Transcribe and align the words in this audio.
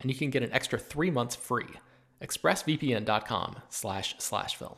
and 0.00 0.10
you 0.10 0.16
can 0.16 0.30
get 0.30 0.42
an 0.42 0.52
extra 0.52 0.78
three 0.78 1.10
months 1.10 1.36
free. 1.36 1.68
ExpressVPN.com 2.22 3.56
slash 3.68 4.14
slash 4.18 4.56
film. 4.56 4.76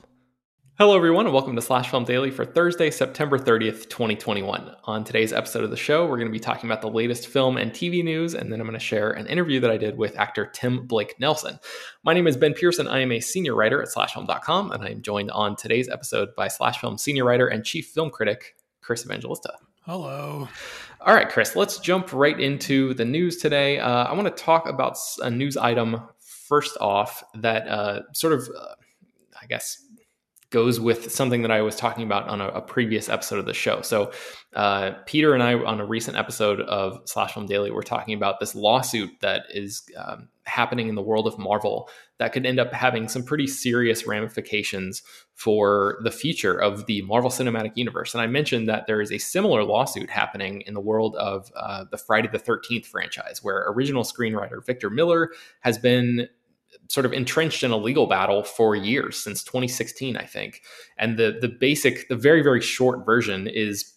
Hello, 0.79 0.97
everyone, 0.97 1.27
and 1.27 1.35
welcome 1.35 1.55
to 1.55 1.61
Slash 1.61 1.91
Film 1.91 2.05
Daily 2.05 2.31
for 2.31 2.47
Thursday, 2.47 2.91
September 2.91 3.39
30th, 3.39 3.91
2021. 3.91 4.75
On 4.85 5.05
today's 5.05 5.33
episode 5.33 5.65
of 5.65 5.71
the 5.71 5.77
show, 5.77 6.07
we're 6.07 6.17
going 6.17 6.29
to 6.29 6.33
be 6.33 6.41
talking 6.41 6.69
about 6.69 6.81
the 6.81 6.89
latest 6.89 7.29
film 7.29 7.59
and 7.59 7.73
TV 7.73 8.03
news, 8.03 8.33
and 8.35 8.51
then 8.51 8.59
I'm 8.59 8.67
going 8.67 8.79
to 8.79 8.85
share 8.85 9.11
an 9.11 9.27
interview 9.27 9.61
that 9.61 9.71
I 9.71 9.77
did 9.77 9.99
with 9.99 10.19
actor 10.19 10.47
Tim 10.47 10.87
Blake 10.87 11.21
Nelson. 11.21 11.59
My 12.05 12.15
name 12.15 12.27
is 12.27 12.39
Ben 12.39 12.55
Pearson. 12.55 12.89
I 12.89 13.01
am 13.01 13.13
a 13.13 13.21
senior 13.21 13.55
writer 13.55 13.83
at 13.83 13.91
SlashFilm.com, 13.91 14.73
and 14.73 14.83
I 14.83 14.89
am 14.89 15.03
joined 15.03 15.31
on 15.33 15.57
today's 15.57 15.91
episode 15.91 16.35
by 16.35 16.49
Slash 16.49 16.79
Film 16.79 16.97
senior 16.97 17.27
writer 17.27 17.49
and 17.49 17.67
chief 17.67 17.89
film 17.89 18.09
critic 18.09 18.57
Chris 18.81 19.05
Evangelista. 19.05 19.53
Hello. 19.83 20.49
All 21.05 21.15
right, 21.15 21.29
Chris, 21.29 21.57
let's 21.57 21.79
jump 21.81 22.13
right 22.13 22.39
into 22.39 22.95
the 22.95 23.05
news 23.05 23.39
today. 23.39 23.81
Uh, 23.81 24.05
I 24.05 24.13
want 24.13 24.29
to 24.29 24.43
talk 24.43 24.69
about 24.69 24.97
a 25.21 25.29
news 25.29 25.57
item 25.57 26.01
first 26.21 26.77
off 26.81 27.25
that 27.35 27.67
uh, 27.67 28.03
sort 28.13 28.35
of, 28.35 28.49
uh, 28.57 28.75
I 29.41 29.47
guess, 29.47 29.85
goes 30.53 30.79
with 30.79 31.11
something 31.11 31.43
that 31.43 31.51
I 31.51 31.63
was 31.63 31.75
talking 31.75 32.05
about 32.05 32.29
on 32.29 32.41
a, 32.41 32.49
a 32.49 32.61
previous 32.61 33.09
episode 33.09 33.41
of 33.41 33.47
the 33.47 33.55
show. 33.55 33.83
So, 33.83 34.13
uh, 34.55 34.93
Peter 35.07 35.35
and 35.35 35.43
I, 35.43 35.55
on 35.55 35.81
a 35.81 35.87
recent 35.87 36.17
episode 36.17 36.61
of 36.61 37.01
Slash 37.07 37.33
Film 37.33 37.47
Daily, 37.47 37.71
were 37.71 37.83
talking 37.83 38.15
about 38.15 38.39
this 38.39 38.55
lawsuit 38.55 39.11
that 39.21 39.45
is 39.51 39.83
um, 39.97 40.29
happening 40.45 40.89
in 40.89 40.95
the 40.95 41.03
world 41.03 41.27
of 41.27 41.39
Marvel 41.39 41.89
that 42.19 42.33
could 42.33 42.45
end 42.45 42.61
up 42.61 42.73
having 42.73 43.09
some 43.09 43.25
pretty 43.25 43.47
serious 43.47 44.07
ramifications 44.07 45.03
for 45.35 45.99
the 46.05 46.11
future 46.11 46.55
of 46.55 46.87
the 46.87 47.03
Marvel 47.03 47.31
Cinematic 47.31 47.73
Universe. 47.75 48.15
And 48.15 48.21
I 48.21 48.27
mentioned 48.27 48.69
that 48.69 48.87
there 48.87 49.01
is 49.01 49.11
a 49.11 49.19
similar 49.19 49.65
lawsuit 49.65 50.11
happening 50.11 50.63
in 50.67 50.75
the 50.75 50.81
world 50.81 51.17
of 51.17 51.51
uh, 51.57 51.85
the 51.91 51.99
Friday 51.99 52.29
the 52.31 52.39
13th 52.39 52.87
franchise, 52.87 53.43
where 53.43 53.65
original 53.69 54.05
screenwriter 54.05 54.65
Victor 54.65 54.91
Miller 54.91 55.31
has 55.61 55.79
been 55.79 56.29
sort 56.89 57.07
of 57.07 57.13
entrenched 57.13 57.63
in 57.63 57.71
a 57.71 57.77
legal 57.77 58.07
battle 58.07 58.43
for 58.43 58.75
years 58.77 59.17
since 59.17 59.43
2016, 59.45 60.17
I 60.17 60.25
think. 60.25 60.63
And 60.99 61.17
the 61.17 61.39
the 61.41 61.49
basic, 61.49 62.09
the 62.09 62.17
very 62.17 62.43
very 62.43 62.61
short 62.61 63.05
version 63.05 63.47
is 63.47 63.93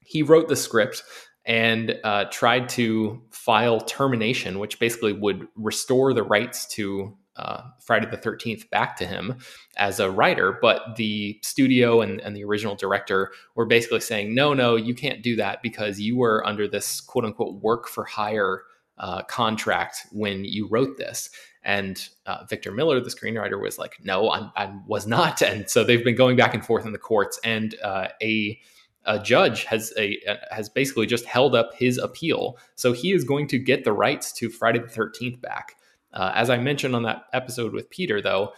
he 0.00 0.22
wrote 0.22 0.48
the 0.48 0.56
script 0.56 1.02
and 1.44 1.98
uh, 2.02 2.24
tried 2.30 2.68
to 2.70 3.22
file 3.30 3.80
termination, 3.80 4.58
which 4.58 4.78
basically 4.80 5.12
would 5.12 5.46
restore 5.54 6.12
the 6.12 6.22
rights 6.22 6.66
to 6.66 7.16
uh, 7.36 7.62
Friday 7.80 8.06
the 8.10 8.16
13th 8.16 8.68
back 8.70 8.96
to 8.96 9.06
him 9.06 9.38
as 9.76 10.00
a 10.00 10.10
writer. 10.10 10.58
But 10.60 10.96
the 10.96 11.38
studio 11.42 12.00
and, 12.00 12.20
and 12.20 12.34
the 12.34 12.44
original 12.44 12.74
director 12.74 13.30
were 13.54 13.66
basically 13.66 14.00
saying, 14.00 14.34
no, 14.34 14.54
no, 14.54 14.74
you 14.76 14.94
can't 14.94 15.22
do 15.22 15.36
that 15.36 15.62
because 15.62 16.00
you 16.00 16.16
were 16.16 16.44
under 16.46 16.66
this 16.66 17.00
quote 17.00 17.24
unquote 17.24 17.62
work 17.62 17.88
for 17.88 18.04
hire 18.04 18.62
uh, 18.98 19.22
contract 19.22 20.06
when 20.12 20.44
you 20.44 20.66
wrote 20.68 20.96
this. 20.96 21.30
And 21.66 22.08
uh, 22.26 22.44
Victor 22.48 22.70
Miller, 22.70 23.00
the 23.00 23.10
screenwriter, 23.10 23.60
was 23.60 23.76
like, 23.76 23.96
"No, 24.02 24.30
I'm, 24.30 24.52
I 24.56 24.72
was 24.86 25.06
not." 25.06 25.42
And 25.42 25.68
so 25.68 25.82
they've 25.82 26.04
been 26.04 26.14
going 26.14 26.36
back 26.36 26.54
and 26.54 26.64
forth 26.64 26.86
in 26.86 26.92
the 26.92 26.98
courts, 26.98 27.40
and 27.42 27.74
uh, 27.82 28.08
a 28.22 28.58
a 29.04 29.18
judge 29.18 29.64
has 29.64 29.92
a 29.98 30.18
has 30.52 30.68
basically 30.68 31.06
just 31.06 31.24
held 31.24 31.56
up 31.56 31.74
his 31.74 31.98
appeal. 31.98 32.56
So 32.76 32.92
he 32.92 33.12
is 33.12 33.24
going 33.24 33.48
to 33.48 33.58
get 33.58 33.82
the 33.82 33.92
rights 33.92 34.32
to 34.34 34.48
Friday 34.48 34.78
the 34.78 34.88
Thirteenth 34.88 35.40
back. 35.42 35.74
Uh, 36.12 36.30
as 36.36 36.50
I 36.50 36.56
mentioned 36.56 36.94
on 36.94 37.02
that 37.02 37.24
episode 37.32 37.72
with 37.72 37.90
Peter, 37.90 38.22
though, 38.22 38.52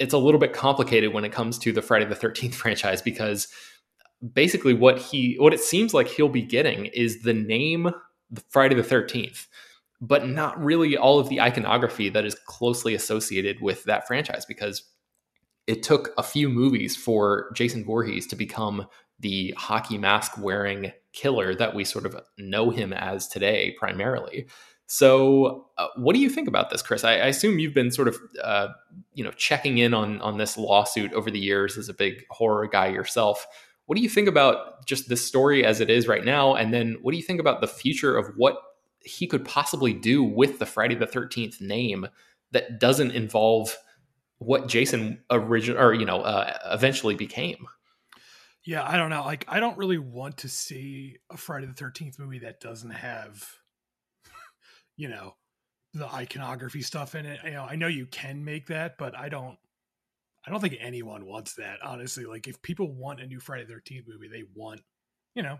it's 0.00 0.12
a 0.12 0.18
little 0.18 0.40
bit 0.40 0.52
complicated 0.52 1.14
when 1.14 1.24
it 1.24 1.30
comes 1.32 1.56
to 1.58 1.72
the 1.72 1.82
Friday 1.82 2.04
the 2.04 2.16
Thirteenth 2.16 2.54
franchise 2.56 3.00
because 3.00 3.46
basically 4.34 4.74
what 4.74 4.98
he 4.98 5.36
what 5.38 5.54
it 5.54 5.60
seems 5.60 5.94
like 5.94 6.08
he'll 6.08 6.28
be 6.28 6.42
getting 6.42 6.86
is 6.86 7.22
the 7.22 7.32
name 7.32 7.90
Friday 8.48 8.74
the 8.74 8.82
Thirteenth 8.82 9.46
but 10.00 10.26
not 10.26 10.62
really 10.62 10.96
all 10.96 11.18
of 11.18 11.28
the 11.28 11.40
iconography 11.40 12.08
that 12.08 12.24
is 12.24 12.34
closely 12.46 12.94
associated 12.94 13.60
with 13.60 13.84
that 13.84 14.06
franchise 14.06 14.46
because 14.46 14.82
it 15.66 15.82
took 15.82 16.10
a 16.16 16.22
few 16.22 16.48
movies 16.48 16.96
for 16.96 17.50
Jason 17.54 17.84
Voorhees 17.84 18.26
to 18.28 18.36
become 18.36 18.86
the 19.18 19.54
hockey 19.56 19.98
mask 19.98 20.32
wearing 20.38 20.92
killer 21.12 21.54
that 21.54 21.74
we 21.74 21.84
sort 21.84 22.06
of 22.06 22.16
know 22.38 22.70
him 22.70 22.92
as 22.92 23.28
today 23.28 23.74
primarily. 23.78 24.46
So, 24.86 25.68
uh, 25.78 25.86
what 25.96 26.14
do 26.14 26.20
you 26.20 26.28
think 26.28 26.48
about 26.48 26.70
this, 26.70 26.82
Chris? 26.82 27.04
I, 27.04 27.12
I 27.12 27.26
assume 27.26 27.60
you've 27.60 27.74
been 27.74 27.92
sort 27.92 28.08
of, 28.08 28.16
uh, 28.42 28.68
you 29.14 29.22
know, 29.22 29.30
checking 29.32 29.78
in 29.78 29.94
on 29.94 30.20
on 30.20 30.38
this 30.38 30.56
lawsuit 30.58 31.12
over 31.12 31.30
the 31.30 31.38
years 31.38 31.78
as 31.78 31.88
a 31.88 31.94
big 31.94 32.24
horror 32.30 32.66
guy 32.66 32.88
yourself. 32.88 33.46
What 33.86 33.94
do 33.94 34.02
you 34.02 34.08
think 34.08 34.26
about 34.26 34.86
just 34.86 35.08
this 35.08 35.24
story 35.24 35.64
as 35.64 35.80
it 35.80 35.90
is 35.90 36.08
right 36.08 36.24
now? 36.24 36.56
And 36.56 36.74
then, 36.74 36.96
what 37.02 37.12
do 37.12 37.18
you 37.18 37.22
think 37.22 37.38
about 37.38 37.60
the 37.60 37.68
future 37.68 38.16
of 38.16 38.32
what 38.36 38.60
he 39.02 39.26
could 39.26 39.44
possibly 39.44 39.92
do 39.92 40.22
with 40.22 40.58
the 40.58 40.66
Friday 40.66 40.94
the 40.94 41.06
13th 41.06 41.60
name 41.60 42.06
that 42.52 42.80
doesn't 42.80 43.12
involve 43.12 43.76
what 44.38 44.68
Jason 44.68 45.22
original 45.30 45.80
or 45.80 45.94
you 45.94 46.06
know 46.06 46.22
uh, 46.22 46.56
eventually 46.66 47.14
became. 47.14 47.66
Yeah, 48.64 48.86
I 48.86 48.96
don't 48.96 49.10
know. 49.10 49.22
Like 49.22 49.44
I 49.48 49.60
don't 49.60 49.78
really 49.78 49.98
want 49.98 50.38
to 50.38 50.48
see 50.48 51.16
a 51.30 51.36
Friday 51.36 51.66
the 51.66 51.72
13th 51.72 52.18
movie 52.18 52.40
that 52.40 52.60
doesn't 52.60 52.90
have 52.90 53.46
you 54.96 55.08
know 55.08 55.34
the 55.94 56.06
iconography 56.06 56.82
stuff 56.82 57.14
in 57.14 57.26
it. 57.26 57.40
You 57.44 57.52
know, 57.52 57.64
I 57.64 57.76
know 57.76 57.88
you 57.88 58.06
can 58.06 58.44
make 58.44 58.66
that, 58.68 58.96
but 58.98 59.16
I 59.16 59.28
don't 59.28 59.58
I 60.46 60.50
don't 60.50 60.60
think 60.60 60.76
anyone 60.80 61.26
wants 61.26 61.54
that, 61.54 61.78
honestly. 61.84 62.24
Like 62.24 62.48
if 62.48 62.62
people 62.62 62.92
want 62.92 63.20
a 63.20 63.26
new 63.26 63.40
Friday 63.40 63.64
the 63.64 63.74
13th 63.74 64.08
movie, 64.08 64.28
they 64.28 64.44
want, 64.54 64.80
you 65.34 65.42
know, 65.42 65.58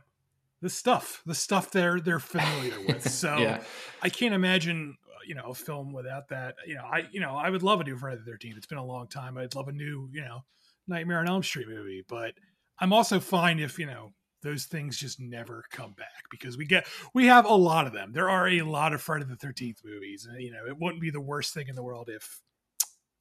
the 0.63 0.71
stuff, 0.71 1.23
the 1.27 1.35
stuff 1.35 1.71
they're 1.71 2.01
they're 2.01 2.19
familiar 2.19 2.81
with. 2.87 3.09
So 3.11 3.37
yeah. 3.37 3.63
I 4.03 4.09
can't 4.09 4.35
imagine 4.35 4.97
uh, 5.09 5.19
you 5.27 5.35
know 5.35 5.51
a 5.51 5.55
film 5.55 5.93
without 5.93 6.29
that. 6.29 6.57
You 6.67 6.77
know, 6.77 6.85
I 6.85 7.09
you 7.11 7.21
know 7.21 7.37
I 7.37 7.51
would 7.51 7.63
love 7.63 7.81
a 7.81 7.85
new 7.85 7.97
Friday 7.97 8.19
the 8.25 8.31
Thirteenth. 8.31 8.57
It's 8.57 8.67
been 8.67 8.79
a 8.79 8.85
long 8.85 9.09
time. 9.09 9.37
I'd 9.37 9.55
love 9.55 9.69
a 9.69 9.73
new 9.73 10.09
you 10.13 10.23
know 10.23 10.45
Nightmare 10.87 11.19
on 11.19 11.29
Elm 11.29 11.43
Street 11.43 11.69
movie, 11.69 12.05
but 12.09 12.35
I'm 12.79 12.93
also 12.93 13.21
fine 13.21 13.59
if 13.59 13.79
you 13.79 13.87
know 13.87 14.11
those 14.43 14.65
things 14.65 14.97
just 14.97 15.21
never 15.21 15.65
come 15.71 15.93
back 15.93 16.25
because 16.31 16.57
we 16.57 16.67
get 16.67 16.87
we 17.15 17.27
have 17.27 17.45
a 17.45 17.55
lot 17.55 17.87
of 17.87 17.93
them. 17.93 18.13
There 18.13 18.31
are 18.31 18.49
a 18.49 18.63
lot 18.63 18.93
of 18.93 19.03
Friday 19.03 19.25
the 19.25 19.37
Thirteenth 19.37 19.81
movies, 19.85 20.27
and 20.31 20.41
you 20.41 20.51
know 20.53 20.67
it 20.67 20.79
wouldn't 20.79 21.01
be 21.01 21.11
the 21.11 21.21
worst 21.21 21.55
thing 21.55 21.69
in 21.69 21.75
the 21.75 21.83
world 21.83 22.09
if 22.11 22.41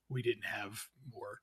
we 0.09 0.21
didn't 0.21 0.45
have 0.45 0.88
more. 1.13 1.39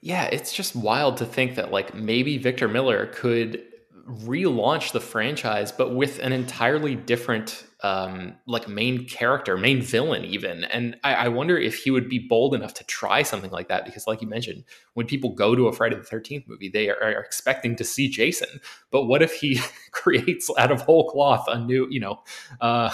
Yeah, 0.00 0.24
it's 0.24 0.52
just 0.52 0.76
wild 0.76 1.16
to 1.18 1.26
think 1.26 1.54
that 1.56 1.72
like 1.72 1.94
maybe 1.94 2.38
Victor 2.38 2.68
Miller 2.68 3.06
could 3.06 3.62
relaunch 4.08 4.92
the 4.92 5.00
franchise, 5.00 5.72
but 5.72 5.94
with 5.94 6.18
an 6.20 6.32
entirely 6.32 6.94
different 6.94 7.64
um, 7.82 8.36
like 8.46 8.68
main 8.68 9.06
character, 9.06 9.56
main 9.56 9.82
villain, 9.82 10.24
even. 10.24 10.64
And 10.64 10.96
I, 11.04 11.14
I, 11.14 11.28
wonder 11.28 11.58
if 11.58 11.76
he 11.76 11.90
would 11.90 12.08
be 12.08 12.18
bold 12.18 12.54
enough 12.54 12.72
to 12.74 12.84
try 12.84 13.22
something 13.22 13.50
like 13.50 13.68
that, 13.68 13.84
because, 13.84 14.06
like 14.06 14.22
you 14.22 14.28
mentioned, 14.28 14.64
when 14.94 15.06
people 15.06 15.34
go 15.34 15.54
to 15.54 15.68
a 15.68 15.72
Friday 15.72 15.96
the 15.96 16.02
Thirteenth 16.02 16.48
movie, 16.48 16.68
they 16.68 16.88
are, 16.88 16.96
are, 17.02 17.20
expecting 17.20 17.76
to 17.76 17.84
see 17.84 18.08
Jason. 18.08 18.60
But 18.90 19.04
what 19.04 19.22
if 19.22 19.34
he 19.34 19.60
creates 19.90 20.50
out 20.56 20.72
of 20.72 20.80
whole 20.80 21.10
cloth 21.10 21.44
a 21.48 21.58
new, 21.58 21.86
you 21.90 22.00
know, 22.00 22.22
uh, 22.60 22.90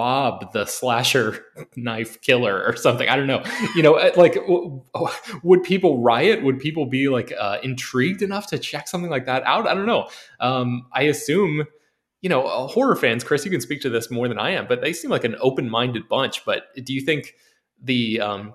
Bob 0.00 0.50
the 0.54 0.64
slasher 0.64 1.44
knife 1.76 2.22
killer 2.22 2.64
or 2.64 2.74
something. 2.74 3.06
I 3.06 3.16
don't 3.16 3.26
know. 3.26 3.44
You 3.76 3.82
know, 3.82 3.96
uh, 3.96 4.12
like 4.16 4.34
would 5.42 5.62
people 5.62 6.00
riot? 6.00 6.42
Would 6.42 6.58
people 6.58 6.86
be 6.86 7.10
like 7.10 7.34
uh, 7.38 7.58
intrigued 7.62 8.22
enough 8.22 8.46
to 8.46 8.58
check 8.58 8.88
something 8.88 9.10
like 9.10 9.26
that 9.26 9.42
out? 9.42 9.68
I 9.68 9.74
don't 9.74 9.84
know. 9.84 10.08
Um, 10.40 10.86
I 10.94 11.02
assume 11.02 11.66
you 12.22 12.30
know, 12.30 12.46
uh, 12.46 12.66
horror 12.66 12.96
fans, 12.96 13.24
Chris, 13.24 13.44
you 13.44 13.50
can 13.50 13.60
speak 13.60 13.82
to 13.82 13.90
this 13.90 14.10
more 14.10 14.26
than 14.26 14.38
I 14.38 14.52
am, 14.52 14.66
but 14.66 14.80
they 14.80 14.94
seem 14.94 15.10
like 15.10 15.24
an 15.24 15.36
open-minded 15.38 16.08
bunch. 16.08 16.46
But 16.46 16.64
do 16.82 16.94
you 16.94 17.02
think 17.02 17.34
the 17.82 18.22
um, 18.22 18.54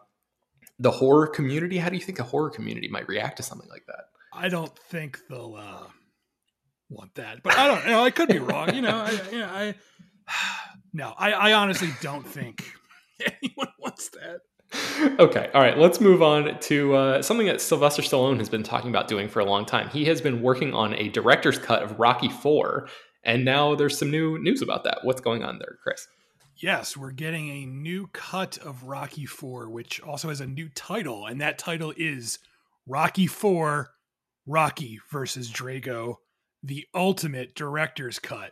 the 0.79 0.89
horror 0.89 1.27
community? 1.27 1.77
How 1.77 1.89
do 1.89 1.95
you 1.95 2.03
think 2.03 2.17
a 2.17 2.23
horror 2.23 2.49
community 2.49 2.87
might 2.87 3.07
react 3.07 3.37
to 3.37 3.43
something 3.43 3.69
like 3.69 3.85
that? 3.85 4.05
I 4.33 4.49
don't 4.49 4.75
think 4.75 5.19
they'll 5.29 5.57
uh, 5.59 5.87
want 6.89 7.13
that, 7.15 7.43
but 7.43 7.55
I 7.55 7.67
don't. 7.67 7.83
You 7.85 7.91
know, 7.91 8.03
I 8.03 8.09
could 8.09 8.29
be 8.29 8.39
wrong. 8.39 8.73
You 8.73 8.81
know, 8.81 8.97
I, 8.97 9.11
you 9.31 9.39
know, 9.39 9.49
I 9.51 9.75
no, 10.93 11.13
I, 11.17 11.31
I 11.31 11.53
honestly 11.53 11.89
don't 12.01 12.25
think 12.25 12.71
anyone 13.41 13.69
wants 13.79 14.09
that. 14.09 14.39
Okay, 15.19 15.49
all 15.53 15.61
right. 15.61 15.77
Let's 15.77 16.01
move 16.01 16.21
on 16.21 16.59
to 16.59 16.95
uh, 16.95 17.21
something 17.21 17.47
that 17.47 17.61
Sylvester 17.61 18.01
Stallone 18.01 18.39
has 18.39 18.49
been 18.49 18.63
talking 18.63 18.89
about 18.89 19.07
doing 19.07 19.29
for 19.29 19.39
a 19.39 19.45
long 19.45 19.65
time. 19.65 19.89
He 19.89 20.05
has 20.05 20.21
been 20.21 20.41
working 20.41 20.73
on 20.73 20.93
a 20.95 21.09
director's 21.09 21.57
cut 21.57 21.83
of 21.83 21.99
Rocky 21.99 22.29
Four, 22.29 22.89
and 23.23 23.45
now 23.45 23.75
there's 23.75 23.97
some 23.97 24.11
new 24.11 24.37
news 24.39 24.61
about 24.61 24.83
that. 24.83 24.99
What's 25.03 25.21
going 25.21 25.43
on 25.43 25.59
there, 25.59 25.77
Chris? 25.81 26.07
Yes, 26.57 26.95
we're 26.95 27.11
getting 27.11 27.49
a 27.49 27.65
new 27.65 28.07
cut 28.13 28.57
of 28.59 28.83
Rocky 28.83 29.25
4, 29.25 29.69
which 29.69 29.99
also 30.01 30.29
has 30.29 30.39
a 30.39 30.47
new 30.47 30.69
title, 30.69 31.25
and 31.25 31.41
that 31.41 31.57
title 31.57 31.93
is 31.97 32.39
Rocky 32.87 33.27
4 33.27 33.89
Rocky 34.45 34.99
versus 35.11 35.51
Drago, 35.51 36.15
the 36.63 36.85
ultimate 36.93 37.55
director's 37.55 38.19
cut. 38.19 38.51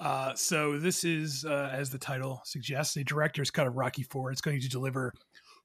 Uh, 0.00 0.34
so, 0.34 0.78
this 0.78 1.04
is, 1.04 1.44
uh, 1.44 1.70
as 1.72 1.90
the 1.90 1.98
title 1.98 2.40
suggests, 2.44 2.96
a 2.96 3.04
director's 3.04 3.50
cut 3.50 3.66
of 3.66 3.76
Rocky 3.76 4.04
4. 4.04 4.30
It's 4.30 4.40
going 4.40 4.60
to 4.60 4.68
deliver 4.68 5.12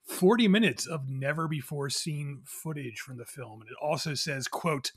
40 0.05 0.47
minutes 0.47 0.85
of 0.85 1.07
never 1.07 1.47
before 1.47 1.89
seen 1.89 2.41
footage 2.45 2.99
from 2.99 3.17
the 3.17 3.25
film. 3.25 3.61
And 3.61 3.69
it 3.69 3.77
also 3.81 4.13
says, 4.13 4.47
quote, 4.47 4.91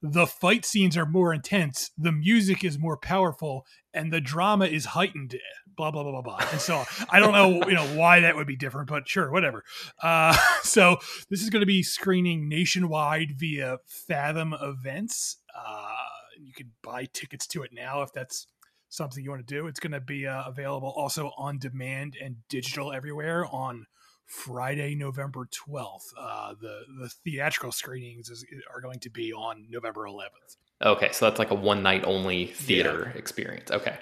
the 0.00 0.26
fight 0.26 0.64
scenes 0.64 0.96
are 0.96 1.06
more 1.06 1.34
intense, 1.34 1.90
the 1.98 2.12
music 2.12 2.64
is 2.64 2.78
more 2.78 2.96
powerful, 2.96 3.66
and 3.92 4.12
the 4.12 4.20
drama 4.20 4.66
is 4.66 4.86
heightened. 4.86 5.36
Blah 5.76 5.90
blah 5.90 6.02
blah 6.02 6.12
blah 6.12 6.22
blah. 6.22 6.48
And 6.50 6.60
so 6.60 6.84
I 7.10 7.18
don't 7.18 7.32
know, 7.32 7.68
you 7.68 7.74
know, 7.74 7.86
why 7.98 8.20
that 8.20 8.36
would 8.36 8.46
be 8.46 8.56
different, 8.56 8.88
but 8.88 9.08
sure, 9.08 9.30
whatever. 9.30 9.64
Uh, 10.02 10.36
so 10.62 10.96
this 11.28 11.42
is 11.42 11.50
going 11.50 11.60
to 11.60 11.66
be 11.66 11.82
screening 11.82 12.48
nationwide 12.48 13.32
via 13.36 13.78
Fathom 13.86 14.54
Events. 14.60 15.38
Uh, 15.54 15.92
you 16.40 16.52
can 16.54 16.72
buy 16.82 17.06
tickets 17.12 17.46
to 17.48 17.62
it 17.62 17.70
now 17.74 18.02
if 18.02 18.12
that's 18.12 18.46
something 18.88 19.22
you 19.22 19.30
want 19.30 19.46
to 19.46 19.54
do. 19.54 19.66
It's 19.66 19.80
going 19.80 19.92
to 19.92 20.00
be 20.00 20.26
uh, 20.26 20.44
available 20.46 20.92
also 20.96 21.32
on 21.36 21.58
demand 21.58 22.16
and 22.22 22.36
digital 22.48 22.92
everywhere 22.92 23.46
on 23.46 23.86
Friday, 24.26 24.94
November 24.94 25.48
12th. 25.68 26.00
Uh, 26.18 26.54
the 26.60 26.80
the 27.00 27.08
theatrical 27.24 27.72
screenings 27.72 28.28
is, 28.28 28.44
are 28.74 28.80
going 28.80 28.98
to 29.00 29.10
be 29.10 29.32
on 29.32 29.66
November 29.70 30.02
11th. 30.02 30.56
Okay, 30.84 31.10
so 31.12 31.24
that's 31.24 31.38
like 31.38 31.50
a 31.50 31.54
one 31.54 31.82
night 31.82 32.04
only 32.04 32.46
theater 32.46 33.10
yeah. 33.12 33.18
experience. 33.18 33.70
Okay. 33.70 33.98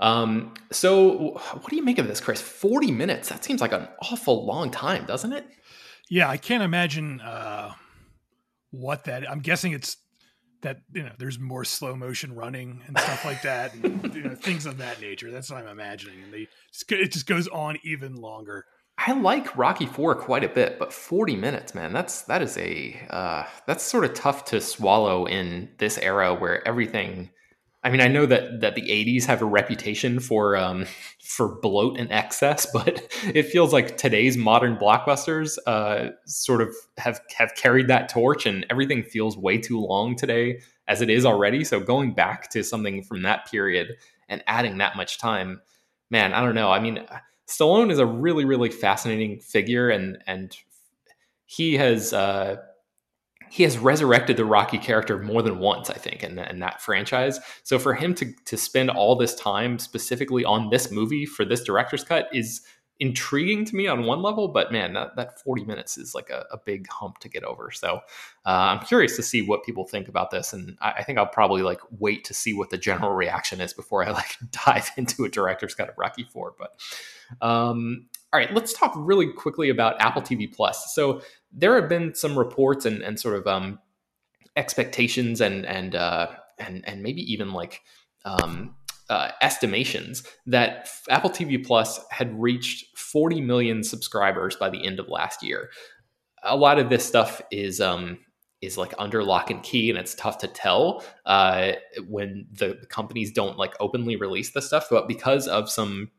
Um, 0.00 0.54
so 0.70 1.40
what 1.52 1.68
do 1.68 1.76
you 1.76 1.84
make 1.84 1.98
of 1.98 2.06
this, 2.06 2.20
Chris? 2.20 2.40
40 2.40 2.92
minutes. 2.92 3.30
That 3.30 3.42
seems 3.44 3.60
like 3.60 3.72
an 3.72 3.88
awful 4.02 4.44
long 4.44 4.70
time, 4.70 5.06
doesn't 5.06 5.32
it? 5.32 5.46
Yeah, 6.08 6.28
I 6.28 6.36
can't 6.36 6.62
imagine 6.62 7.20
uh, 7.20 7.72
what 8.70 9.04
that 9.04 9.28
I'm 9.28 9.40
guessing 9.40 9.72
it's 9.72 9.96
that 10.62 10.80
you 10.92 11.02
know 11.02 11.12
there's 11.18 11.38
more 11.38 11.64
slow 11.64 11.94
motion 11.94 12.34
running 12.34 12.82
and 12.86 12.98
stuff 12.98 13.24
like 13.24 13.42
that 13.42 13.74
and 13.74 14.14
you 14.14 14.22
know, 14.22 14.34
things 14.34 14.66
of 14.66 14.78
that 14.78 15.00
nature 15.00 15.30
that's 15.30 15.50
what 15.50 15.60
i'm 15.60 15.68
imagining 15.68 16.22
and 16.22 16.32
they 16.32 16.48
it 16.94 17.12
just 17.12 17.26
goes 17.26 17.48
on 17.48 17.78
even 17.84 18.16
longer 18.16 18.64
I 19.00 19.12
like 19.12 19.56
Rocky 19.56 19.86
Four 19.86 20.16
quite 20.16 20.42
a 20.42 20.48
bit, 20.48 20.78
but 20.78 20.92
forty 20.92 21.36
minutes, 21.36 21.72
man, 21.72 21.92
that's 21.92 22.22
that 22.22 22.42
is 22.42 22.58
a 22.58 23.00
uh, 23.10 23.44
that's 23.64 23.84
sort 23.84 24.04
of 24.04 24.12
tough 24.14 24.44
to 24.46 24.60
swallow 24.60 25.24
in 25.24 25.70
this 25.78 25.98
era 25.98 26.34
where 26.34 26.66
everything. 26.66 27.30
I 27.88 27.90
mean, 27.90 28.02
I 28.02 28.08
know 28.08 28.26
that 28.26 28.60
that 28.60 28.74
the 28.74 28.82
'80s 28.82 29.24
have 29.24 29.40
a 29.40 29.46
reputation 29.46 30.20
for 30.20 30.56
um, 30.58 30.84
for 31.24 31.58
bloat 31.62 31.98
and 31.98 32.12
excess, 32.12 32.66
but 32.72 33.02
it 33.24 33.44
feels 33.44 33.72
like 33.72 33.96
today's 33.96 34.36
modern 34.36 34.76
blockbusters 34.76 35.56
uh, 35.66 36.10
sort 36.26 36.60
of 36.60 36.68
have 36.98 37.18
have 37.34 37.54
carried 37.54 37.88
that 37.88 38.10
torch, 38.10 38.44
and 38.44 38.66
everything 38.68 39.02
feels 39.02 39.38
way 39.38 39.56
too 39.56 39.80
long 39.80 40.16
today 40.16 40.60
as 40.86 41.00
it 41.00 41.08
is 41.08 41.24
already. 41.24 41.64
So 41.64 41.80
going 41.80 42.12
back 42.12 42.50
to 42.50 42.62
something 42.62 43.02
from 43.02 43.22
that 43.22 43.50
period 43.50 43.96
and 44.28 44.44
adding 44.46 44.76
that 44.78 44.94
much 44.94 45.18
time, 45.18 45.62
man, 46.10 46.34
I 46.34 46.44
don't 46.44 46.54
know. 46.54 46.70
I 46.70 46.80
mean 46.80 47.06
Stallone 47.48 47.90
is 47.90 48.00
a 48.00 48.04
really, 48.04 48.44
really 48.44 48.68
fascinating 48.68 49.40
figure, 49.40 49.88
and 49.88 50.18
and 50.26 50.54
he 51.46 51.78
has 51.78 52.12
uh, 52.12 52.56
he 53.50 53.62
has 53.62 53.78
resurrected 53.78 54.36
the 54.36 54.44
Rocky 54.44 54.78
character 54.78 55.18
more 55.18 55.42
than 55.42 55.58
once, 55.58 55.90
I 55.90 55.94
think, 55.94 56.22
in, 56.22 56.38
in 56.38 56.58
that 56.60 56.80
franchise. 56.80 57.40
So 57.62 57.78
for 57.78 57.94
him 57.94 58.14
to 58.16 58.32
to 58.46 58.56
spend 58.56 58.90
all 58.90 59.16
this 59.16 59.34
time 59.34 59.78
specifically 59.78 60.44
on 60.44 60.70
this 60.70 60.90
movie 60.90 61.26
for 61.26 61.44
this 61.44 61.62
director's 61.62 62.04
cut 62.04 62.28
is 62.32 62.62
intriguing 63.00 63.64
to 63.64 63.76
me 63.76 63.86
on 63.86 64.04
one 64.04 64.22
level, 64.22 64.48
but 64.48 64.72
man, 64.72 64.92
that, 64.92 65.14
that 65.16 65.40
40 65.40 65.64
minutes 65.64 65.96
is 65.96 66.14
like 66.14 66.30
a, 66.30 66.46
a 66.50 66.58
big 66.58 66.88
hump 66.88 67.18
to 67.18 67.28
get 67.28 67.44
over. 67.44 67.70
So 67.70 68.00
uh, 68.44 68.50
I'm 68.76 68.80
curious 68.80 69.14
to 69.16 69.22
see 69.22 69.42
what 69.42 69.64
people 69.64 69.84
think 69.84 70.08
about 70.08 70.30
this. 70.30 70.52
And 70.52 70.76
I, 70.80 70.92
I, 70.98 71.04
think 71.04 71.18
I'll 71.18 71.26
probably 71.26 71.62
like 71.62 71.80
wait 71.98 72.24
to 72.24 72.34
see 72.34 72.54
what 72.54 72.70
the 72.70 72.78
general 72.78 73.12
reaction 73.12 73.60
is 73.60 73.72
before 73.72 74.04
I 74.04 74.10
like 74.10 74.36
dive 74.66 74.90
into 74.96 75.24
a 75.24 75.28
director's 75.28 75.74
cut 75.74 75.88
of 75.88 75.96
Rocky 75.96 76.24
4. 76.24 76.54
But 76.58 77.46
um, 77.46 78.08
all 78.32 78.40
right, 78.40 78.52
let's 78.52 78.72
talk 78.72 78.92
really 78.96 79.32
quickly 79.32 79.70
about 79.70 80.00
Apple 80.00 80.22
TV 80.22 80.52
Plus. 80.52 80.94
So 80.94 81.22
there 81.52 81.80
have 81.80 81.88
been 81.88 82.14
some 82.14 82.38
reports 82.38 82.84
and, 82.84 83.00
and 83.02 83.18
sort 83.18 83.36
of 83.36 83.46
um, 83.46 83.78
expectations 84.56 85.40
and 85.40 85.64
and 85.64 85.94
uh, 85.94 86.28
and 86.58 86.86
and 86.86 87.02
maybe 87.02 87.22
even 87.32 87.52
like 87.52 87.82
um, 88.24 88.74
uh, 89.08 89.30
estimations 89.40 90.22
that 90.46 90.88
Apple 91.08 91.30
TV 91.30 91.64
Plus 91.64 92.00
had 92.10 92.38
reached 92.40 92.96
40 92.96 93.40
million 93.40 93.82
subscribers 93.82 94.56
by 94.56 94.70
the 94.70 94.84
end 94.86 95.00
of 95.00 95.08
last 95.08 95.42
year. 95.42 95.70
A 96.42 96.56
lot 96.56 96.78
of 96.78 96.88
this 96.88 97.04
stuff 97.06 97.40
is 97.50 97.80
um, 97.80 98.18
is 98.60 98.76
like 98.76 98.92
under 98.98 99.22
lock 99.22 99.50
and 99.50 99.62
key, 99.62 99.88
and 99.90 99.98
it's 99.98 100.14
tough 100.14 100.38
to 100.38 100.48
tell 100.48 101.04
uh, 101.26 101.72
when 102.08 102.46
the, 102.52 102.78
the 102.80 102.86
companies 102.86 103.32
don't 103.32 103.56
like 103.56 103.74
openly 103.80 104.16
release 104.16 104.50
this 104.50 104.66
stuff. 104.66 104.88
But 104.90 105.08
because 105.08 105.46
of 105.48 105.70
some 105.70 106.10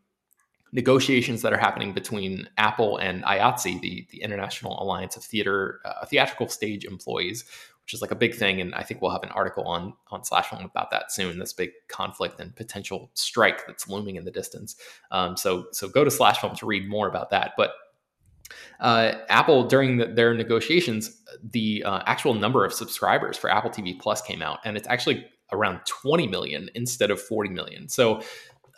negotiations 0.71 1.41
that 1.41 1.51
are 1.53 1.57
happening 1.57 1.93
between 1.93 2.47
Apple 2.57 2.97
and 2.97 3.23
IATSE, 3.23 3.81
the, 3.81 4.07
the 4.11 4.21
International 4.21 4.81
Alliance 4.81 5.17
of 5.17 5.23
Theater 5.23 5.79
uh, 5.83 6.05
Theatrical 6.05 6.47
Stage 6.47 6.85
Employees, 6.85 7.43
which 7.89 7.95
is 7.95 8.03
like 8.03 8.11
a 8.11 8.15
big 8.15 8.35
thing. 8.35 8.61
And 8.61 8.75
I 8.75 8.83
think 8.83 9.01
we'll 9.01 9.09
have 9.09 9.23
an 9.23 9.29
article 9.29 9.63
on 9.63 9.93
on 10.11 10.23
Slash 10.23 10.49
Film 10.49 10.63
about 10.63 10.91
that 10.91 11.11
soon. 11.11 11.39
This 11.39 11.53
big 11.53 11.71
conflict 11.87 12.39
and 12.39 12.55
potential 12.55 13.09
strike 13.15 13.65
that's 13.65 13.89
looming 13.89 14.15
in 14.15 14.25
the 14.25 14.31
distance. 14.31 14.75
Um, 15.09 15.35
so 15.35 15.65
so 15.71 15.89
go 15.89 16.03
to 16.03 16.11
Slash 16.11 16.39
Film 16.39 16.55
to 16.57 16.67
read 16.67 16.87
more 16.87 17.07
about 17.07 17.31
that. 17.31 17.53
But 17.57 17.71
uh, 18.79 19.13
Apple 19.29 19.63
during 19.63 19.97
the, 19.97 20.05
their 20.05 20.35
negotiations, 20.35 21.19
the 21.41 21.83
uh, 21.83 22.03
actual 22.05 22.35
number 22.35 22.63
of 22.63 22.73
subscribers 22.73 23.37
for 23.37 23.49
Apple 23.49 23.71
TV 23.71 23.99
Plus 23.99 24.21
came 24.21 24.43
out, 24.43 24.59
and 24.65 24.77
it's 24.77 24.87
actually 24.87 25.25
around 25.51 25.79
20 25.87 26.27
million 26.27 26.69
instead 26.75 27.09
of 27.09 27.19
40 27.19 27.49
million. 27.49 27.89
So 27.89 28.21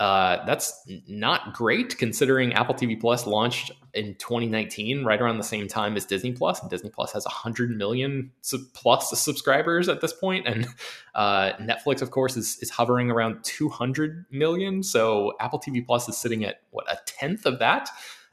uh, 0.01 0.43
that's 0.47 0.83
not 1.07 1.53
great 1.53 1.95
considering 1.99 2.53
Apple 2.53 2.73
TV 2.73 2.99
Plus 2.99 3.27
launched 3.27 3.69
in 3.93 4.15
2019, 4.15 5.05
right 5.05 5.21
around 5.21 5.37
the 5.37 5.43
same 5.43 5.67
time 5.67 5.95
as 5.95 6.05
Disney 6.05 6.31
Plus, 6.31 6.59
and 6.59 6.71
Disney 6.71 6.89
Plus 6.89 7.11
has 7.13 7.23
100 7.25 7.69
million 7.69 8.31
plus 8.73 9.11
subscribers 9.21 9.87
at 9.89 10.01
this 10.01 10.11
point, 10.11 10.47
and 10.47 10.65
uh, 11.13 11.51
Netflix, 11.61 12.01
of 12.01 12.09
course, 12.09 12.35
is 12.35 12.57
is 12.63 12.71
hovering 12.71 13.11
around 13.11 13.43
200 13.43 14.25
million. 14.31 14.81
So 14.81 15.33
Apple 15.39 15.59
TV 15.59 15.85
Plus 15.85 16.09
is 16.09 16.17
sitting 16.17 16.45
at 16.45 16.61
what 16.71 16.91
a 16.91 16.97
tenth 17.05 17.45
of 17.45 17.59
that. 17.59 17.87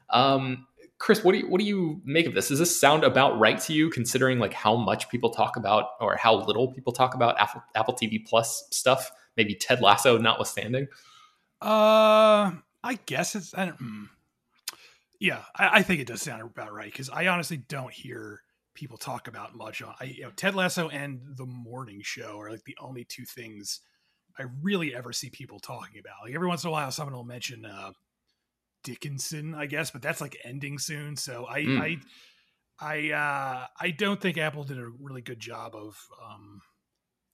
Um, 0.09 0.65
Chris, 0.97 1.23
what 1.23 1.33
do 1.33 1.37
you 1.37 1.47
what 1.49 1.59
do 1.59 1.65
you 1.65 2.01
make 2.03 2.25
of 2.25 2.33
this? 2.33 2.47
Does 2.47 2.57
this 2.57 2.81
sound 2.81 3.03
about 3.03 3.37
right 3.37 3.59
to 3.59 3.73
you, 3.73 3.91
considering 3.91 4.39
like 4.39 4.53
how 4.53 4.75
much 4.75 5.07
people 5.09 5.29
talk 5.29 5.55
about 5.55 5.89
or 6.01 6.15
how 6.15 6.33
little 6.33 6.73
people 6.73 6.93
talk 6.93 7.13
about 7.13 7.39
Apple 7.39 7.61
Apple 7.75 7.93
TV 7.93 8.25
Plus 8.25 8.63
stuff? 8.71 9.11
Maybe 9.37 9.53
Ted 9.53 9.81
Lasso 9.81 10.17
notwithstanding. 10.17 10.87
Uh, 11.61 12.51
I 12.83 12.99
guess 13.05 13.35
it's. 13.35 13.53
I 13.53 13.65
don't, 13.65 13.79
mm, 13.79 14.05
yeah, 15.19 15.43
I, 15.55 15.79
I, 15.79 15.81
think 15.81 15.99
it 15.99 16.07
does 16.07 16.21
sound 16.21 16.41
about 16.41 16.73
right 16.73 16.91
because 16.91 17.09
I 17.09 17.27
honestly 17.27 17.57
don't 17.57 17.91
hear 17.91 18.41
people 18.73 18.97
talk 18.97 19.27
about 19.27 19.55
much 19.55 19.81
on 19.81 19.93
I 19.99 20.05
you 20.05 20.23
know 20.23 20.31
Ted 20.35 20.55
Lasso 20.55 20.87
and 20.87 21.19
The 21.35 21.45
Morning 21.45 21.99
Show 22.01 22.39
are 22.39 22.49
like 22.49 22.63
the 22.63 22.77
only 22.79 23.03
two 23.03 23.25
things 23.25 23.81
I 24.37 24.43
really 24.61 24.95
ever 24.95 25.11
see 25.11 25.29
people 25.29 25.59
talking 25.59 25.99
about. 25.99 26.23
Like 26.23 26.33
every 26.33 26.47
once 26.47 26.63
in 26.63 26.69
a 26.69 26.71
while 26.71 26.91
someone 26.91 27.15
will 27.15 27.25
mention 27.25 27.65
uh 27.65 27.91
Dickinson, 28.83 29.53
I 29.53 29.65
guess, 29.65 29.91
but 29.91 30.01
that's 30.01 30.21
like 30.21 30.37
ending 30.45 30.79
soon. 30.79 31.17
So 31.17 31.45
I 31.49 31.61
mm. 31.63 31.81
I 31.81 31.97
I 32.79 33.11
uh 33.11 33.67
I 33.77 33.91
don't 33.91 34.21
think 34.21 34.37
Apple 34.37 34.63
did 34.63 34.79
a 34.79 34.87
really 35.01 35.21
good 35.21 35.39
job 35.39 35.75
of 35.75 35.97
um 36.25 36.61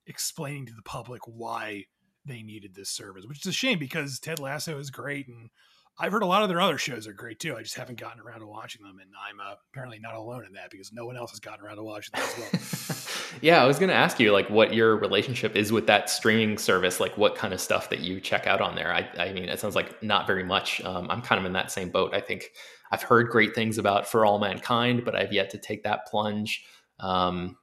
explaining 0.08 0.66
to 0.66 0.74
the 0.74 0.82
public 0.82 1.22
why 1.28 1.86
they 2.26 2.42
needed 2.42 2.76
this 2.76 2.90
service, 2.90 3.26
which 3.26 3.40
is 3.40 3.48
a 3.48 3.54
shame 3.54 3.80
because 3.80 4.20
Ted 4.20 4.40
Lasso 4.40 4.80
is 4.80 4.90
great 4.90 5.28
and 5.28 5.50
I've 5.98 6.12
heard 6.12 6.24
a 6.24 6.28
lot 6.28 6.44
of 6.44 6.50
their 6.50 6.60
other 6.60 6.78
shows 6.78 7.08
are 7.08 7.14
great 7.14 7.40
too. 7.40 7.56
I 7.56 7.62
just 7.62 7.76
haven't 7.76 8.00
gotten 8.00 8.22
around 8.22 8.42
to 8.42 8.48
watching 8.48 8.84
them, 8.84 9.00
and 9.00 9.10
I'm 9.30 9.40
uh, 9.40 9.56
apparently 9.72 9.98
not 9.98 10.16
alone 10.16 10.44
in 10.46 10.52
that 10.54 10.70
because 10.70 10.92
no 10.92 11.06
one 11.06 11.16
else 11.16 11.32
has 11.32 11.40
gotten 11.40 11.66
around 11.66 11.78
to 11.78 11.84
watching 11.84 12.12
them 12.14 12.24
as 12.24 12.90
well. 12.90 13.38
yeah, 13.42 13.64
I 13.64 13.66
was 13.66 13.80
going 13.80 13.90
to 13.90 13.96
ask 13.96 14.20
you 14.20 14.34
like 14.34 14.50
what 14.50 14.74
your 14.74 14.98
relationship 14.98 15.56
is 15.56 15.72
with 15.72 15.88
that 15.88 16.10
streaming 16.10 16.58
service. 16.58 17.00
Like 17.00 17.18
what 17.18 17.36
kind 17.36 17.54
of 17.54 17.62
stuff 17.62 17.90
that 17.92 18.00
you 18.00 18.20
check 18.20 18.46
out 18.46 18.60
on 18.60 18.76
there. 18.76 18.94
I, 18.94 19.08
I 19.18 19.32
mean, 19.32 19.46
it 19.46 19.58
sounds 19.58 19.76
like 19.76 20.04
not 20.04 20.28
very 20.28 20.44
much. 20.44 20.82
Um, 20.84 21.10
I'm 21.10 21.22
kind 21.22 21.40
of 21.40 21.46
in 21.46 21.54
that 21.54 21.72
same 21.72 21.92
boat. 21.92 22.14
I 22.14 22.20
think 22.20 22.52
I've 22.92 23.04
heard 23.04 23.30
great 23.30 23.56
things 23.56 23.78
about 23.78 24.06
For 24.06 24.26
All 24.26 24.38
Mankind, 24.38 25.04
but 25.06 25.16
I've 25.16 25.32
yet 25.32 25.50
to 25.52 25.58
take 25.58 25.84
that 25.84 26.08
plunge. 26.08 26.66
Um, 27.00 27.58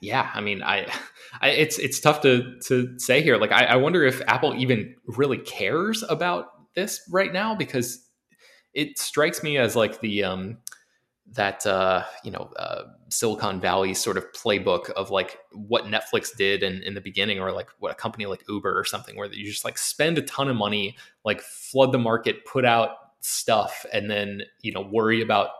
yeah, 0.00 0.30
I 0.34 0.40
mean, 0.40 0.62
I, 0.62 0.86
I, 1.40 1.50
it's 1.50 1.78
it's 1.78 2.00
tough 2.00 2.20
to 2.22 2.58
to 2.66 2.98
say 2.98 3.22
here. 3.22 3.36
Like, 3.36 3.52
I, 3.52 3.64
I 3.64 3.76
wonder 3.76 4.04
if 4.04 4.22
Apple 4.26 4.54
even 4.56 4.94
really 5.06 5.38
cares 5.38 6.04
about 6.08 6.46
this 6.74 7.00
right 7.10 7.32
now 7.32 7.54
because 7.54 8.06
it 8.74 8.98
strikes 8.98 9.42
me 9.42 9.58
as 9.58 9.74
like 9.74 10.00
the 10.00 10.22
um 10.22 10.58
that 11.32 11.66
uh 11.66 12.04
you 12.22 12.30
know 12.30 12.50
uh 12.56 12.82
silicon 13.08 13.60
valley 13.60 13.92
sort 13.94 14.16
of 14.16 14.24
playbook 14.32 14.90
of 14.90 15.10
like 15.10 15.38
what 15.52 15.84
netflix 15.84 16.28
did 16.36 16.62
in, 16.62 16.82
in 16.84 16.94
the 16.94 17.00
beginning 17.00 17.40
or 17.40 17.50
like 17.50 17.68
what 17.80 17.90
a 17.90 17.94
company 17.96 18.26
like 18.26 18.44
uber 18.48 18.78
or 18.78 18.84
something 18.84 19.16
where 19.16 19.32
you 19.32 19.44
just 19.44 19.64
like 19.64 19.76
spend 19.76 20.18
a 20.18 20.22
ton 20.22 20.48
of 20.48 20.54
money 20.54 20.96
like 21.24 21.40
flood 21.40 21.90
the 21.90 21.98
market 21.98 22.44
put 22.44 22.64
out 22.64 22.90
stuff 23.20 23.84
and 23.92 24.08
then 24.10 24.42
you 24.60 24.72
know 24.72 24.80
worry 24.80 25.20
about 25.20 25.50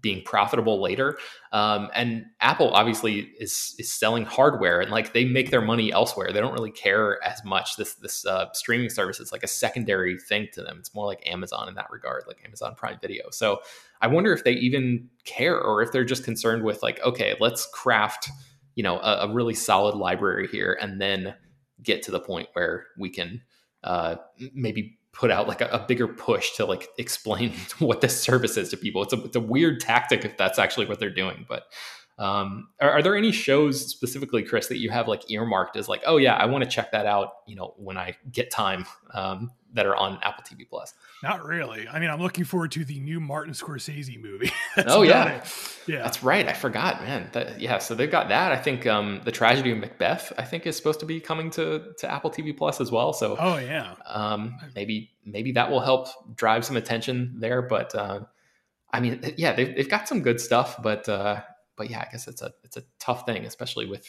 being 0.00 0.22
profitable 0.24 0.80
later. 0.82 1.18
Um, 1.52 1.88
and 1.94 2.24
apple 2.40 2.70
obviously 2.70 3.30
is 3.38 3.74
is 3.78 3.92
selling 3.92 4.24
hardware 4.24 4.80
and 4.80 4.90
like 4.90 5.12
they 5.12 5.24
make 5.24 5.50
their 5.50 5.60
money 5.60 5.92
elsewhere. 5.92 6.32
They 6.32 6.40
don't 6.40 6.52
really 6.52 6.70
care 6.70 7.22
as 7.24 7.44
much. 7.44 7.76
This 7.76 7.94
this 7.94 8.26
uh, 8.26 8.46
streaming 8.52 8.90
service 8.90 9.20
is 9.20 9.32
like 9.32 9.42
a 9.42 9.48
secondary 9.48 10.18
thing 10.18 10.48
to 10.54 10.62
them. 10.62 10.78
It's 10.78 10.94
more 10.94 11.06
like 11.06 11.22
amazon 11.26 11.68
in 11.68 11.74
that 11.74 11.90
regard 11.90 12.24
like 12.26 12.42
amazon 12.44 12.74
prime 12.74 12.98
video. 13.00 13.24
So 13.30 13.60
i 14.00 14.06
wonder 14.06 14.32
if 14.32 14.42
they 14.44 14.52
even 14.54 15.08
care 15.24 15.60
or 15.60 15.80
if 15.80 15.92
they're 15.92 16.04
just 16.04 16.24
concerned 16.24 16.64
with 16.64 16.82
like 16.82 17.00
okay 17.04 17.36
let's 17.38 17.66
craft 17.72 18.28
you 18.74 18.82
know 18.82 18.98
a, 18.98 19.28
a 19.28 19.32
really 19.32 19.54
solid 19.54 19.94
library 19.94 20.48
here 20.48 20.76
and 20.80 21.00
then 21.00 21.34
get 21.82 22.02
to 22.02 22.10
the 22.10 22.20
point 22.20 22.48
where 22.54 22.86
we 22.98 23.10
can 23.10 23.42
uh, 23.84 24.16
maybe 24.54 24.98
put 25.12 25.30
out 25.30 25.46
like 25.46 25.60
a, 25.60 25.66
a, 25.66 25.78
bigger 25.86 26.08
push 26.08 26.52
to 26.56 26.64
like 26.64 26.88
explain 26.98 27.52
what 27.78 28.00
this 28.00 28.20
service 28.20 28.56
is 28.56 28.70
to 28.70 28.76
people. 28.76 29.02
It's 29.02 29.12
a, 29.12 29.24
it's 29.24 29.36
a 29.36 29.40
weird 29.40 29.80
tactic 29.80 30.24
if 30.24 30.36
that's 30.36 30.58
actually 30.58 30.86
what 30.86 30.98
they're 31.00 31.10
doing. 31.10 31.46
But 31.48 31.64
um, 32.22 32.68
are, 32.80 32.92
are, 32.92 33.02
there 33.02 33.16
any 33.16 33.32
shows 33.32 33.84
specifically, 33.84 34.44
Chris, 34.44 34.68
that 34.68 34.78
you 34.78 34.90
have 34.90 35.08
like 35.08 35.28
earmarked 35.28 35.76
as 35.76 35.88
like, 35.88 36.02
oh 36.06 36.18
yeah, 36.18 36.34
I 36.34 36.46
want 36.46 36.62
to 36.62 36.70
check 36.70 36.92
that 36.92 37.04
out, 37.04 37.32
you 37.48 37.56
know, 37.56 37.74
when 37.78 37.98
I 37.98 38.16
get 38.30 38.52
time 38.52 38.86
um, 39.12 39.50
that 39.72 39.86
are 39.86 39.96
on 39.96 40.20
Apple 40.22 40.44
TV 40.44 40.68
Plus? 40.68 40.94
Not 41.24 41.44
really. 41.44 41.88
I 41.88 41.98
mean, 41.98 42.10
I'm 42.10 42.20
looking 42.20 42.44
forward 42.44 42.70
to 42.72 42.84
the 42.84 43.00
new 43.00 43.18
Martin 43.18 43.54
Scorsese 43.54 44.22
movie. 44.22 44.52
oh 44.86 45.02
yeah, 45.02 45.38
it. 45.38 45.78
yeah, 45.88 45.98
that's 45.98 46.22
right. 46.22 46.46
I 46.46 46.52
forgot, 46.52 47.02
man. 47.02 47.28
That, 47.32 47.60
yeah, 47.60 47.78
so 47.78 47.96
they've 47.96 48.08
got 48.08 48.28
that. 48.28 48.52
I 48.52 48.56
think 48.56 48.86
um, 48.86 49.20
the 49.24 49.32
tragedy 49.32 49.72
of 49.72 49.78
Macbeth, 49.78 50.32
I 50.38 50.44
think, 50.44 50.64
is 50.64 50.76
supposed 50.76 51.00
to 51.00 51.06
be 51.06 51.18
coming 51.18 51.50
to 51.50 51.92
to 51.98 52.08
Apple 52.08 52.30
TV 52.30 52.56
Plus 52.56 52.80
as 52.80 52.92
well. 52.92 53.12
So 53.12 53.36
oh 53.40 53.56
yeah, 53.56 53.96
um, 54.06 54.56
maybe 54.76 55.10
maybe 55.24 55.50
that 55.52 55.72
will 55.72 55.80
help 55.80 56.36
drive 56.36 56.64
some 56.64 56.76
attention 56.76 57.34
there. 57.38 57.62
But 57.62 57.96
uh, 57.96 58.20
I 58.92 59.00
mean, 59.00 59.34
yeah, 59.36 59.54
they've 59.54 59.74
they've 59.74 59.90
got 59.90 60.06
some 60.06 60.22
good 60.22 60.40
stuff, 60.40 60.80
but 60.80 61.08
uh, 61.08 61.40
but 61.82 61.90
yeah, 61.90 61.98
I 61.98 62.08
guess 62.12 62.28
it's 62.28 62.42
a 62.42 62.52
it's 62.62 62.76
a 62.76 62.84
tough 63.00 63.26
thing, 63.26 63.44
especially 63.44 63.86
with 63.86 64.08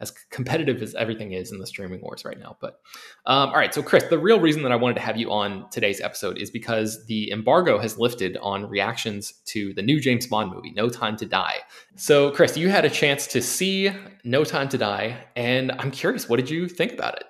as 0.00 0.10
competitive 0.30 0.80
as 0.80 0.94
everything 0.94 1.32
is 1.32 1.52
in 1.52 1.58
the 1.58 1.66
streaming 1.66 2.00
wars 2.00 2.24
right 2.24 2.38
now. 2.38 2.56
But 2.62 2.80
um, 3.26 3.50
all 3.50 3.56
right, 3.56 3.74
so 3.74 3.82
Chris, 3.82 4.04
the 4.04 4.18
real 4.18 4.40
reason 4.40 4.62
that 4.62 4.72
I 4.72 4.76
wanted 4.76 4.94
to 4.94 5.02
have 5.02 5.18
you 5.18 5.30
on 5.30 5.68
today's 5.70 6.00
episode 6.00 6.38
is 6.38 6.50
because 6.50 7.04
the 7.04 7.30
embargo 7.30 7.78
has 7.78 7.98
lifted 7.98 8.38
on 8.38 8.70
reactions 8.70 9.34
to 9.48 9.74
the 9.74 9.82
new 9.82 10.00
James 10.00 10.26
Bond 10.26 10.50
movie, 10.50 10.72
No 10.74 10.88
Time 10.88 11.18
to 11.18 11.26
Die. 11.26 11.56
So, 11.96 12.30
Chris, 12.30 12.56
you 12.56 12.70
had 12.70 12.86
a 12.86 12.90
chance 12.90 13.26
to 13.26 13.42
see 13.42 13.90
No 14.24 14.42
Time 14.42 14.70
to 14.70 14.78
Die, 14.78 15.22
and 15.36 15.72
I'm 15.72 15.90
curious, 15.90 16.26
what 16.26 16.36
did 16.36 16.48
you 16.48 16.70
think 16.70 16.94
about 16.94 17.16
it? 17.16 17.24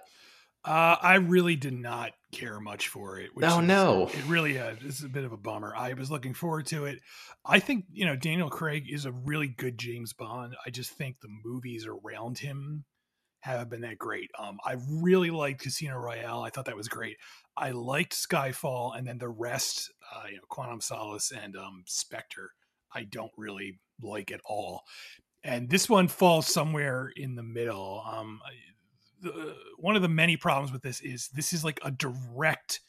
Uh, 0.65 0.95
I 1.03 1.17
really 1.17 1.57
did 1.57 1.73
not 1.73 2.13
care 2.33 2.61
much 2.61 2.89
for 2.89 3.19
it. 3.19 3.31
oh 3.43 3.61
is, 3.61 3.67
no, 3.67 4.09
it 4.13 4.25
really 4.27 4.59
uh, 4.59 4.75
is 4.85 5.03
a 5.03 5.09
bit 5.09 5.25
of 5.25 5.33
a 5.33 5.37
bummer. 5.37 5.75
I 5.77 5.93
was 5.95 6.11
looking 6.11 6.35
forward 6.35 6.67
to 6.67 6.87
it. 6.87 7.01
I 7.45 7.59
think 7.59 7.87
you 7.93 8.07
know 8.07 8.17
Daniel 8.17 8.51
Craig 8.51 8.87
is 8.89 9.05
a 9.05 9.13
really 9.13 9.49
good 9.49 9.79
James 9.79 10.13
Bond. 10.13 10.55
I 10.65 10.71
just 10.71 10.93
think 10.93 11.21
the 11.21 11.29
movies 11.45 11.87
around 11.87 12.39
him 12.39 12.85
have 13.41 13.71
been 13.71 13.81
that 13.81 13.99
great. 13.99 14.31
Um, 14.39 14.59
I 14.65 14.77
really 14.89 15.31
liked 15.31 15.63
Casino 15.63 15.97
Royale. 15.97 16.43
I 16.43 16.51
thought 16.51 16.67
that 16.67 16.77
was 16.77 16.89
great. 16.89 17.17
I 17.57 17.71
liked 17.71 18.13
Skyfall, 18.13 18.97
and 18.97 19.07
then 19.07 19.19
the 19.19 19.29
rest, 19.29 19.91
uh, 20.15 20.25
you 20.29 20.37
know, 20.37 20.43
Quantum 20.49 20.81
Solace 20.81 21.33
and 21.33 21.57
um, 21.57 21.85
Spectre, 21.87 22.51
I 22.95 23.05
don't 23.05 23.33
really 23.37 23.81
like 24.03 24.31
at 24.31 24.41
all. 24.45 24.83
And 25.43 25.71
this 25.71 25.89
one 25.89 26.09
falls 26.09 26.47
somewhere 26.47 27.11
in 27.17 27.35
the 27.35 27.43
middle. 27.43 28.03
Um, 28.07 28.41
the, 29.21 29.57
one 29.79 29.97
of 29.97 30.03
the 30.03 30.09
many 30.09 30.37
problems 30.37 30.73
with 30.73 30.83
this 30.83 31.01
is 31.01 31.29
this 31.29 31.53
is 31.53 31.65
like 31.65 31.81
a 31.85 31.91
direct 31.91 32.81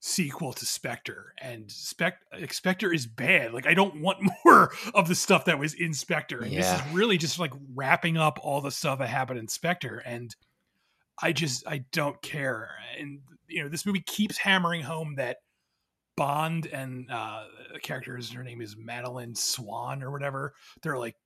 sequel 0.00 0.52
to 0.52 0.66
Spectre, 0.66 1.34
and 1.40 1.70
Spec 1.70 2.18
Spectre 2.50 2.92
is 2.92 3.06
bad. 3.06 3.52
Like 3.52 3.66
I 3.66 3.74
don't 3.74 4.00
want 4.00 4.18
more 4.44 4.72
of 4.94 5.08
the 5.08 5.14
stuff 5.14 5.46
that 5.46 5.58
was 5.58 5.74
in 5.74 5.94
Spectre, 5.94 6.40
and 6.40 6.52
yeah. 6.52 6.60
this 6.60 6.80
is 6.80 6.92
really 6.92 7.18
just 7.18 7.38
like 7.38 7.52
wrapping 7.74 8.16
up 8.16 8.38
all 8.42 8.60
the 8.60 8.70
stuff 8.70 8.98
that 8.98 9.08
happened 9.08 9.38
in 9.38 9.48
Spectre, 9.48 10.02
and 10.04 10.34
I 11.22 11.32
just 11.32 11.66
I 11.66 11.84
don't 11.92 12.20
care. 12.22 12.70
And 12.98 13.20
you 13.48 13.62
know, 13.62 13.68
this 13.68 13.86
movie 13.86 14.02
keeps 14.06 14.38
hammering 14.38 14.82
home 14.82 15.14
that 15.16 15.38
Bond 16.16 16.66
and 16.66 17.10
uh, 17.10 17.44
the 17.74 17.78
character 17.78 18.18
her 18.34 18.42
name 18.42 18.62
is 18.62 18.74
Madeleine 18.76 19.34
Swann 19.34 20.02
or 20.02 20.10
whatever. 20.10 20.54
They're 20.82 20.98
like 20.98 21.16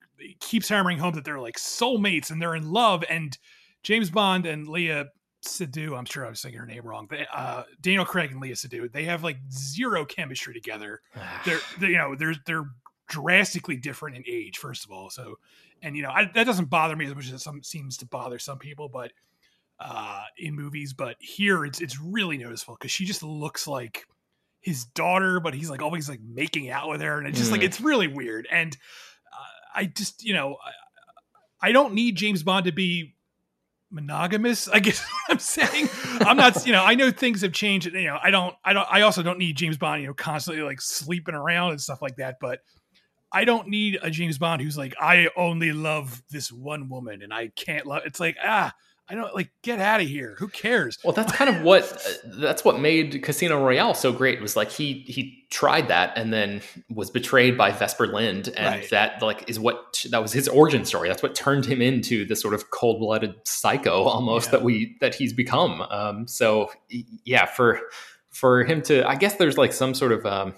keeps 0.41 0.69
hammering 0.69 0.99
home 0.99 1.15
that 1.15 1.25
they're 1.25 1.41
like 1.41 1.57
soulmates 1.57 2.31
and 2.31 2.43
they're 2.43 2.57
in 2.57 2.71
love 2.71 3.05
and 3.09 3.39
James 3.83 4.11
Bond 4.11 4.47
and 4.47 4.67
Léa 4.67 5.07
Seydoux, 5.45 5.97
I'm 5.97 6.05
sure 6.05 6.27
I 6.27 6.31
was 6.31 6.41
saying 6.41 6.55
her 6.55 6.67
name 6.67 6.85
wrong. 6.85 7.07
They, 7.11 7.27
uh, 7.35 7.65
Daniel 7.81 8.05
Craig 8.05 8.31
and 8.31 8.43
Léa 8.43 8.53
Seydoux, 8.53 8.93
they 8.93 9.05
have 9.05 9.25
like 9.25 9.39
zero 9.51 10.05
chemistry 10.05 10.53
together. 10.53 11.01
they're, 11.45 11.61
they're, 11.79 11.91
you 11.91 11.97
know, 11.97 12.15
they're 12.15 12.35
they're 12.47 12.69
drastically 13.09 13.77
different 13.77 14.17
in 14.17 14.25
age, 14.27 14.59
first 14.59 14.85
of 14.85 14.91
all. 14.91 15.11
So, 15.11 15.39
and 15.83 15.97
you 15.97 16.03
know, 16.03 16.11
I, 16.11 16.31
that 16.35 16.45
doesn't 16.45 16.71
bother 16.71 16.97
me 16.97 17.07
as 17.07 17.15
much 17.15 17.31
as 17.31 17.43
some 17.43 17.63
seems 17.63 17.97
to 17.99 18.07
bother 18.07 18.39
some 18.39 18.59
people, 18.59 18.89
but 18.89 19.13
uh, 19.79 20.25
in 20.39 20.55
movies. 20.55 20.93
But 20.93 21.17
here, 21.19 21.65
it's 21.65 21.81
it's 21.81 22.01
really 22.01 22.39
noticeable 22.39 22.77
because 22.79 22.91
she 22.91 23.05
just 23.05 23.23
looks 23.23 23.67
like 23.67 24.07
his 24.61 24.85
daughter, 24.85 25.41
but 25.41 25.55
he's 25.55 25.71
like 25.71 25.83
always 25.83 26.09
like 26.09 26.21
making 26.21 26.71
out 26.71 26.89
with 26.89 27.01
her, 27.01 27.19
and 27.19 27.27
it's 27.27 27.39
just 27.39 27.51
mm. 27.51 27.55
like 27.55 27.63
it's 27.63 27.81
really 27.81 28.07
weird. 28.07 28.47
And 28.51 28.77
uh, 29.33 29.79
I 29.81 29.85
just, 29.87 30.23
you 30.23 30.35
know, 30.35 30.57
I, 31.63 31.69
I 31.69 31.73
don't 31.73 31.95
need 31.95 32.17
James 32.17 32.43
Bond 32.43 32.67
to 32.67 32.73
be 32.73 33.15
monogamous 33.91 34.69
i 34.69 34.79
guess 34.79 35.05
i'm 35.29 35.39
saying. 35.39 35.89
I'm 36.21 36.37
not 36.37 36.67
you 36.67 36.73
know 36.73 36.85
i 36.85 36.95
know 36.95 37.11
things 37.11 37.43
have 37.43 37.53
changed 37.53 37.87
you 37.87 38.05
know 38.05 38.19
i 38.23 38.31
don't 38.31 38.55
i 38.65 38.73
don't 38.73 38.87
i 38.91 39.01
also 39.03 39.23
don't 39.23 39.39
need 39.39 39.57
james 39.57 39.77
bond 39.77 40.03
you 40.03 40.09
know 40.09 40.15
constantly 40.15 40.63
like 40.63 40.81
sleeping 40.81 41.35
around 41.35 41.73
and 41.73 41.81
stuff 41.81 42.01
like 42.01 42.17
that 42.17 42.37
but 42.41 42.61
i 43.33 43.45
don't 43.45 43.69
need 43.69 43.99
a 44.03 44.11
james 44.11 44.39
bond 44.39 44.63
who's 44.63 44.79
like 44.79 44.95
i 45.01 45.29
only 45.37 45.73
love 45.73 46.23
this 46.31 46.53
one 46.53 46.89
woman 46.89 47.23
and 47.23 47.35
i 47.35 47.49
can't 47.49 47.87
love 47.87 48.03
it's 48.05 48.21
like 48.21 48.37
ah 48.45 48.73
I 49.11 49.15
don't 49.15 49.35
like 49.35 49.51
get 49.63 49.81
out 49.81 50.01
of 50.01 50.07
here. 50.07 50.37
Who 50.39 50.47
cares? 50.47 50.97
Well, 51.03 51.13
that's 51.13 51.33
kind 51.33 51.51
of 51.51 51.63
what 51.63 51.83
uh, 51.93 52.29
that's 52.39 52.65
what 52.65 52.79
made 52.79 53.23
Casino 53.25 53.63
Royale 53.63 53.95
so 53.95 54.13
great. 54.13 54.41
Was 54.41 54.55
like 54.57 54.71
he 54.71 55.05
he 55.09 55.47
tried 55.51 55.89
that 55.89 56.17
and 56.17 56.33
then 56.33 56.63
was 56.89 57.11
betrayed 57.11 57.59
by 57.59 57.73
Vesper 57.73 58.07
Lynd, 58.07 58.49
and 58.57 58.81
right. 58.81 58.91
that 58.91 59.21
like 59.21 59.51
is 59.51 59.59
what 59.59 60.07
that 60.11 60.23
was 60.23 60.33
his 60.33 60.47
origin 60.47 60.85
story. 60.85 61.09
That's 61.09 61.25
what 61.25 61.35
turned 61.35 61.67
him 61.67 61.83
into 61.83 62.25
the 62.25 62.37
sort 62.37 62.55
of 62.55 62.71
cold 62.71 63.01
blooded 63.01 63.35
psycho 63.45 64.05
almost 64.05 64.47
yeah. 64.47 64.51
that 64.53 64.63
we 64.63 64.97
that 65.01 65.17
he's 65.17 65.33
become. 65.33 65.83
Um, 65.83 66.29
so 66.29 66.71
yeah, 67.25 67.47
for 67.47 67.81
for 68.31 68.63
him 68.63 68.81
to, 68.83 69.07
I 69.07 69.17
guess 69.17 69.35
there's 69.35 69.59
like 69.59 69.73
some 69.73 69.93
sort 69.93 70.13
of 70.13 70.25
um, 70.25 70.55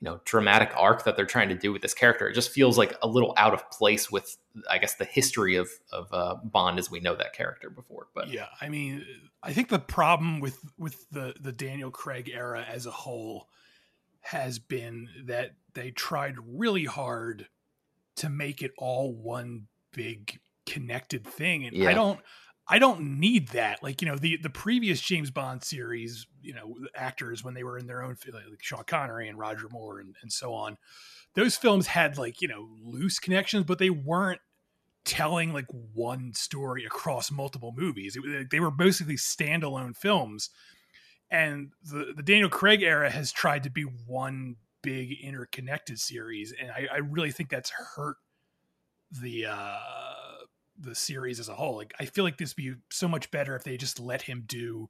you 0.00 0.06
know 0.06 0.20
dramatic 0.24 0.70
arc 0.76 1.04
that 1.04 1.16
they're 1.16 1.26
trying 1.26 1.50
to 1.50 1.54
do 1.54 1.72
with 1.72 1.82
this 1.82 1.94
character. 1.94 2.28
It 2.28 2.34
just 2.34 2.50
feels 2.50 2.78
like 2.78 2.96
a 3.02 3.08
little 3.08 3.34
out 3.36 3.54
of 3.54 3.70
place 3.70 4.10
with 4.10 4.36
I 4.68 4.78
guess 4.78 4.94
the 4.94 5.04
history 5.04 5.56
of 5.56 5.68
of 5.92 6.08
uh, 6.12 6.36
Bond 6.42 6.78
as 6.78 6.90
we 6.90 7.00
know 7.00 7.14
that 7.16 7.32
character 7.34 7.70
before. 7.70 8.08
But 8.14 8.28
yeah, 8.28 8.46
I 8.60 8.68
mean, 8.68 9.04
I 9.42 9.52
think 9.52 9.68
the 9.68 9.78
problem 9.78 10.40
with 10.40 10.58
with 10.78 11.08
the 11.10 11.34
the 11.40 11.52
Daniel 11.52 11.90
Craig 11.90 12.30
era 12.32 12.64
as 12.68 12.86
a 12.86 12.90
whole 12.90 13.48
has 14.22 14.58
been 14.58 15.08
that 15.24 15.52
they 15.74 15.90
tried 15.90 16.36
really 16.46 16.84
hard 16.84 17.48
to 18.16 18.28
make 18.28 18.60
it 18.62 18.72
all 18.76 19.14
one 19.14 19.66
big 19.92 20.40
connected 20.66 21.26
thing 21.26 21.64
and 21.64 21.74
Yeah. 21.74 21.88
i 21.88 21.94
don't 21.94 22.20
i 22.70 22.78
don't 22.78 23.18
need 23.20 23.48
that. 23.48 23.82
Like 23.82 24.00
you 24.00 24.08
know 24.08 24.16
the 24.16 24.38
the 24.38 24.50
previous 24.50 25.00
james 25.00 25.30
bond 25.30 25.62
series 25.62 26.26
you 26.42 26.54
know 26.54 26.76
actors 26.94 27.44
when 27.44 27.54
they 27.54 27.64
were 27.64 27.78
in 27.78 27.86
their 27.86 28.02
own 28.02 28.14
fi- 28.14 28.30
like 28.32 28.62
sean 28.62 28.84
connery 28.84 29.28
and 29.28 29.38
roger 29.38 29.68
moore 29.70 30.00
and, 30.00 30.16
and 30.22 30.32
so 30.32 30.54
on 30.54 30.78
those 31.34 31.56
films 31.56 31.88
had 31.88 32.16
like 32.16 32.40
you 32.40 32.48
know 32.48 32.68
loose 32.82 33.18
connections 33.18 33.64
but 33.64 33.78
they 33.78 33.90
weren't 33.90 34.40
telling 35.04 35.52
like 35.52 35.66
one 35.94 36.32
story 36.34 36.84
across 36.84 37.30
multiple 37.30 37.74
movies. 37.76 38.16
It, 38.22 38.50
they 38.50 38.60
were 38.60 38.70
basically 38.70 39.16
standalone 39.16 39.96
films. 39.96 40.50
And 41.30 41.70
the, 41.84 42.12
the 42.16 42.22
daniel 42.22 42.48
craig 42.48 42.82
era 42.82 43.10
has 43.10 43.32
tried 43.32 43.62
to 43.62 43.70
be 43.70 43.82
one 43.82 44.56
big 44.82 45.12
interconnected 45.22 46.00
series 46.00 46.52
and 46.58 46.70
i, 46.70 46.88
I 46.92 46.96
really 46.98 47.30
think 47.30 47.50
that's 47.50 47.70
hurt 47.70 48.16
the 49.12 49.46
uh 49.46 49.78
the 50.82 50.94
series 50.94 51.38
as 51.38 51.48
a 51.48 51.54
whole 51.54 51.76
like 51.76 51.92
i 52.00 52.04
feel 52.04 52.24
like 52.24 52.38
this 52.38 52.50
would 52.50 52.62
be 52.62 52.74
so 52.90 53.06
much 53.06 53.30
better 53.30 53.54
if 53.54 53.64
they 53.64 53.76
just 53.76 54.00
let 54.00 54.22
him 54.22 54.44
do 54.46 54.88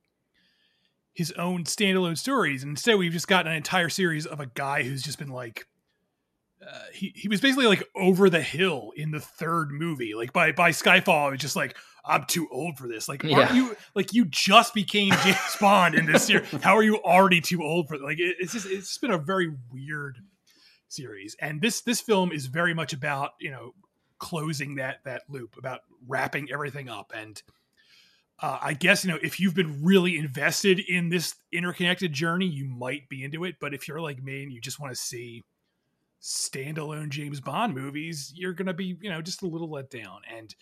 his 1.13 1.33
own 1.33 1.65
standalone 1.65 2.17
stories 2.17 2.63
and 2.63 2.71
instead 2.71 2.95
we've 2.97 3.13
just 3.13 3.29
gotten 3.29 3.51
an 3.51 3.57
entire 3.57 3.89
series 3.89 4.27
of 4.27 4.39
a 4.41 4.47
guy 4.47 4.83
who's 4.83 5.03
just 5.03 5.19
been 5.19 5.29
like 5.29 5.67
uh, 6.67 6.83
he, 6.93 7.11
he 7.17 7.27
was 7.27 7.41
basically 7.41 7.67
like 7.67 7.83
over 7.97 8.29
the 8.29 8.43
hill 8.43 8.93
in 8.95 9.11
the 9.11 9.21
third 9.21 9.71
movie 9.73 10.15
like 10.15 10.33
by 10.33 10.53
by 10.53 10.71
skyfall 10.71 11.29
it 11.29 11.33
was 11.33 11.41
just 11.41 11.57
like 11.57 11.75
i'm 12.05 12.25
too 12.25 12.47
old 12.53 12.77
for 12.77 12.87
this 12.87 13.09
like 13.09 13.23
Yeah. 13.23 13.53
you 13.53 13.77
like 13.95 14.13
you 14.13 14.27
just 14.27 14.75
became 14.75 15.13
james 15.25 15.57
bond 15.61 15.95
in 15.95 16.07
this 16.07 16.29
year? 16.29 16.45
how 16.63 16.77
are 16.77 16.83
you 16.83 16.99
already 17.03 17.41
too 17.41 17.63
old 17.63 17.89
for 17.89 17.97
like 17.99 18.19
it, 18.21 18.37
it's 18.39 18.53
just 18.53 18.67
it's 18.67 18.89
just 18.89 19.01
been 19.01 19.11
a 19.11 19.19
very 19.19 19.51
weird 19.73 20.19
series 20.89 21.35
and 21.41 21.61
this 21.63 21.81
this 21.81 22.01
film 22.01 22.31
is 22.31 22.47
very 22.47 22.75
much 22.75 22.93
about 22.93 23.31
you 23.41 23.51
know 23.51 23.73
closing 24.21 24.77
that 24.77 25.03
that 25.05 25.23
loop 25.29 25.57
about 25.57 25.81
wrapping 26.07 26.50
everything 26.53 26.89
up. 26.89 27.12
And 27.15 27.43
uh, 28.43 28.59
i 28.62 28.73
guess 28.73 29.05
you 29.05 29.11
know 29.11 29.19
if 29.23 29.39
you've 29.39 29.55
been 29.55 29.85
really 29.85 30.17
invested 30.17 30.79
in 30.79 31.11
this 31.11 31.35
interconnected 31.53 32.11
journey 32.11 32.47
you 32.47 32.67
might 32.67 33.09
be 33.09 33.25
into 33.25 33.45
it. 33.45 33.57
But 33.61 33.75
if 33.75 33.89
you're 33.89 34.00
like 34.00 34.23
me 34.23 34.43
and 34.43 34.53
you 34.53 34.61
just 34.61 34.81
want 34.81 34.93
to 34.93 35.00
see 35.00 35.45
standalone 36.23 37.09
james 37.09 37.41
bond 37.41 37.75
movies 37.75 38.31
you're 38.37 38.53
gonna 38.53 38.75
be 38.75 38.97
you 39.00 39.09
know 39.09 39.23
just 39.23 39.43
a 39.43 39.47
little 39.47 39.71
let 39.71 39.91
down. 39.91 40.21
And 40.35 40.55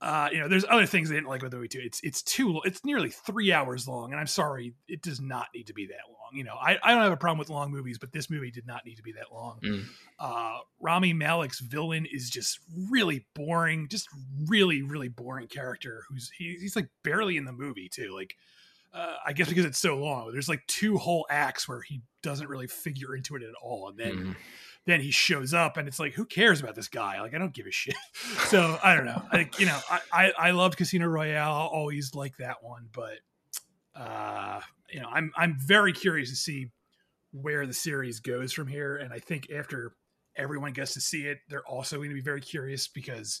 uh, 0.00 0.28
you 0.30 0.38
know, 0.38 0.48
there's 0.48 0.64
other 0.68 0.84
things 0.84 1.10
I 1.10 1.14
didn't 1.14 1.28
like 1.28 1.40
about 1.40 1.52
the 1.52 1.56
movie 1.56 1.68
too. 1.68 1.80
It's 1.82 2.00
it's 2.02 2.22
too 2.22 2.60
it's 2.64 2.84
nearly 2.84 3.10
three 3.10 3.52
hours 3.52 3.88
long, 3.88 4.12
and 4.12 4.20
I'm 4.20 4.26
sorry, 4.26 4.74
it 4.88 5.00
does 5.02 5.20
not 5.20 5.46
need 5.54 5.68
to 5.68 5.72
be 5.72 5.86
that 5.86 6.06
long. 6.08 6.30
You 6.34 6.44
know, 6.44 6.54
I, 6.54 6.76
I 6.82 6.92
don't 6.92 7.02
have 7.02 7.12
a 7.12 7.16
problem 7.16 7.38
with 7.38 7.48
long 7.48 7.70
movies, 7.70 7.98
but 7.98 8.12
this 8.12 8.28
movie 8.28 8.50
did 8.50 8.66
not 8.66 8.84
need 8.84 8.96
to 8.96 9.02
be 9.02 9.12
that 9.12 9.32
long. 9.32 9.58
Mm. 9.64 9.84
Uh, 10.18 10.58
Rami 10.80 11.14
Malek's 11.14 11.60
villain 11.60 12.04
is 12.04 12.28
just 12.28 12.58
really 12.90 13.24
boring, 13.34 13.88
just 13.88 14.08
really 14.46 14.82
really 14.82 15.08
boring 15.08 15.46
character. 15.46 16.02
Who's 16.08 16.30
he, 16.36 16.56
he's 16.60 16.76
like 16.76 16.88
barely 17.02 17.38
in 17.38 17.46
the 17.46 17.52
movie 17.52 17.88
too. 17.88 18.14
Like, 18.14 18.34
uh, 18.92 19.14
I 19.24 19.32
guess 19.32 19.48
because 19.48 19.64
it's 19.64 19.78
so 19.78 19.96
long, 19.96 20.30
there's 20.32 20.48
like 20.48 20.66
two 20.66 20.98
whole 20.98 21.26
acts 21.30 21.66
where 21.66 21.80
he 21.80 22.02
doesn't 22.22 22.48
really 22.48 22.66
figure 22.66 23.16
into 23.16 23.34
it 23.36 23.42
at 23.42 23.54
all, 23.62 23.88
and 23.88 23.98
then 23.98 24.16
Mhm. 24.16 24.36
Then 24.86 25.00
he 25.00 25.10
shows 25.10 25.52
up 25.52 25.76
and 25.76 25.88
it's 25.88 25.98
like 25.98 26.14
who 26.14 26.24
cares 26.24 26.60
about 26.60 26.74
this 26.74 26.88
guy? 26.88 27.20
Like 27.20 27.34
i 27.34 27.38
don't 27.38 27.54
give 27.54 27.66
a 27.66 27.70
shit. 27.72 27.96
So 28.46 28.78
i 28.82 28.94
don't 28.94 29.06
know. 29.06 29.22
Like 29.32 29.58
you 29.58 29.66
know 29.66 29.78
i 29.90 30.00
i, 30.12 30.32
I 30.38 30.50
loved 30.52 30.76
casino 30.76 31.06
royale 31.06 31.52
I'll 31.52 31.66
always 31.66 32.14
like 32.14 32.36
that 32.38 32.62
one 32.62 32.88
but 32.92 33.18
uh 33.94 34.60
you 34.90 35.00
know 35.00 35.08
i'm 35.10 35.32
i'm 35.36 35.56
very 35.58 35.92
curious 35.92 36.30
to 36.30 36.36
see 36.36 36.70
where 37.32 37.66
the 37.66 37.72
series 37.72 38.20
goes 38.20 38.52
from 38.52 38.66
here 38.66 38.96
and 38.96 39.12
i 39.12 39.18
think 39.18 39.50
after 39.50 39.92
everyone 40.36 40.72
gets 40.72 40.94
to 40.94 41.00
see 41.00 41.26
it 41.26 41.38
they're 41.48 41.66
also 41.66 41.96
going 41.96 42.10
to 42.10 42.14
be 42.14 42.20
very 42.20 42.40
curious 42.40 42.86
because 42.88 43.40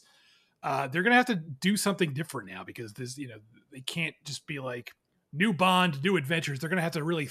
uh 0.62 0.88
they're 0.88 1.02
going 1.02 1.12
to 1.12 1.16
have 1.16 1.26
to 1.26 1.36
do 1.36 1.76
something 1.76 2.14
different 2.14 2.48
now 2.48 2.64
because 2.64 2.94
this 2.94 3.18
you 3.18 3.28
know 3.28 3.36
they 3.70 3.80
can't 3.80 4.14
just 4.24 4.46
be 4.46 4.58
like 4.58 4.92
new 5.32 5.52
bond 5.52 6.02
new 6.02 6.16
adventures. 6.16 6.58
They're 6.58 6.70
going 6.70 6.78
to 6.78 6.82
have 6.82 6.92
to 6.92 7.04
really 7.04 7.28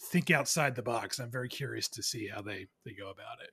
think 0.00 0.30
outside 0.30 0.74
the 0.74 0.82
box 0.82 1.18
i'm 1.18 1.30
very 1.30 1.48
curious 1.48 1.88
to 1.88 2.02
see 2.02 2.28
how 2.28 2.42
they 2.42 2.66
they 2.84 2.92
go 2.92 3.10
about 3.10 3.40
it 3.42 3.50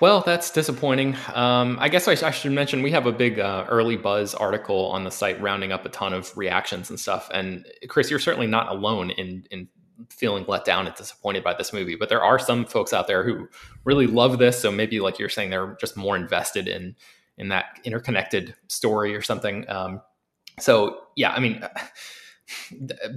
Well, 0.00 0.22
that's 0.24 0.50
disappointing. 0.50 1.16
Um, 1.34 1.78
I 1.80 1.88
guess 1.88 2.06
I, 2.06 2.12
I 2.26 2.30
should 2.30 2.52
mention 2.52 2.82
we 2.82 2.90
have 2.90 3.06
a 3.06 3.12
big 3.12 3.38
uh, 3.38 3.64
early 3.68 3.96
buzz 3.96 4.34
article 4.34 4.86
on 4.90 5.04
the 5.04 5.10
site 5.10 5.40
rounding 5.40 5.72
up 5.72 5.86
a 5.86 5.88
ton 5.88 6.12
of 6.12 6.36
reactions 6.36 6.90
and 6.90 7.00
stuff. 7.00 7.30
And 7.32 7.64
Chris, 7.88 8.10
you're 8.10 8.18
certainly 8.18 8.46
not 8.46 8.68
alone 8.68 9.10
in 9.10 9.46
in 9.50 9.68
feeling 10.10 10.44
let 10.46 10.64
down 10.64 10.86
and 10.86 10.94
disappointed 10.96 11.42
by 11.42 11.54
this 11.54 11.72
movie. 11.72 11.94
But 11.96 12.08
there 12.08 12.22
are 12.22 12.38
some 12.38 12.66
folks 12.66 12.92
out 12.92 13.06
there 13.06 13.24
who 13.24 13.48
really 13.84 14.06
love 14.06 14.38
this. 14.38 14.60
So 14.60 14.70
maybe, 14.70 15.00
like 15.00 15.18
you're 15.18 15.28
saying, 15.30 15.50
they're 15.50 15.76
just 15.80 15.96
more 15.96 16.16
invested 16.16 16.68
in 16.68 16.94
in 17.38 17.48
that 17.48 17.66
interconnected 17.84 18.54
story 18.68 19.16
or 19.16 19.22
something. 19.22 19.68
Um, 19.70 20.02
so 20.60 20.98
yeah, 21.16 21.32
I 21.32 21.40
mean. 21.40 21.64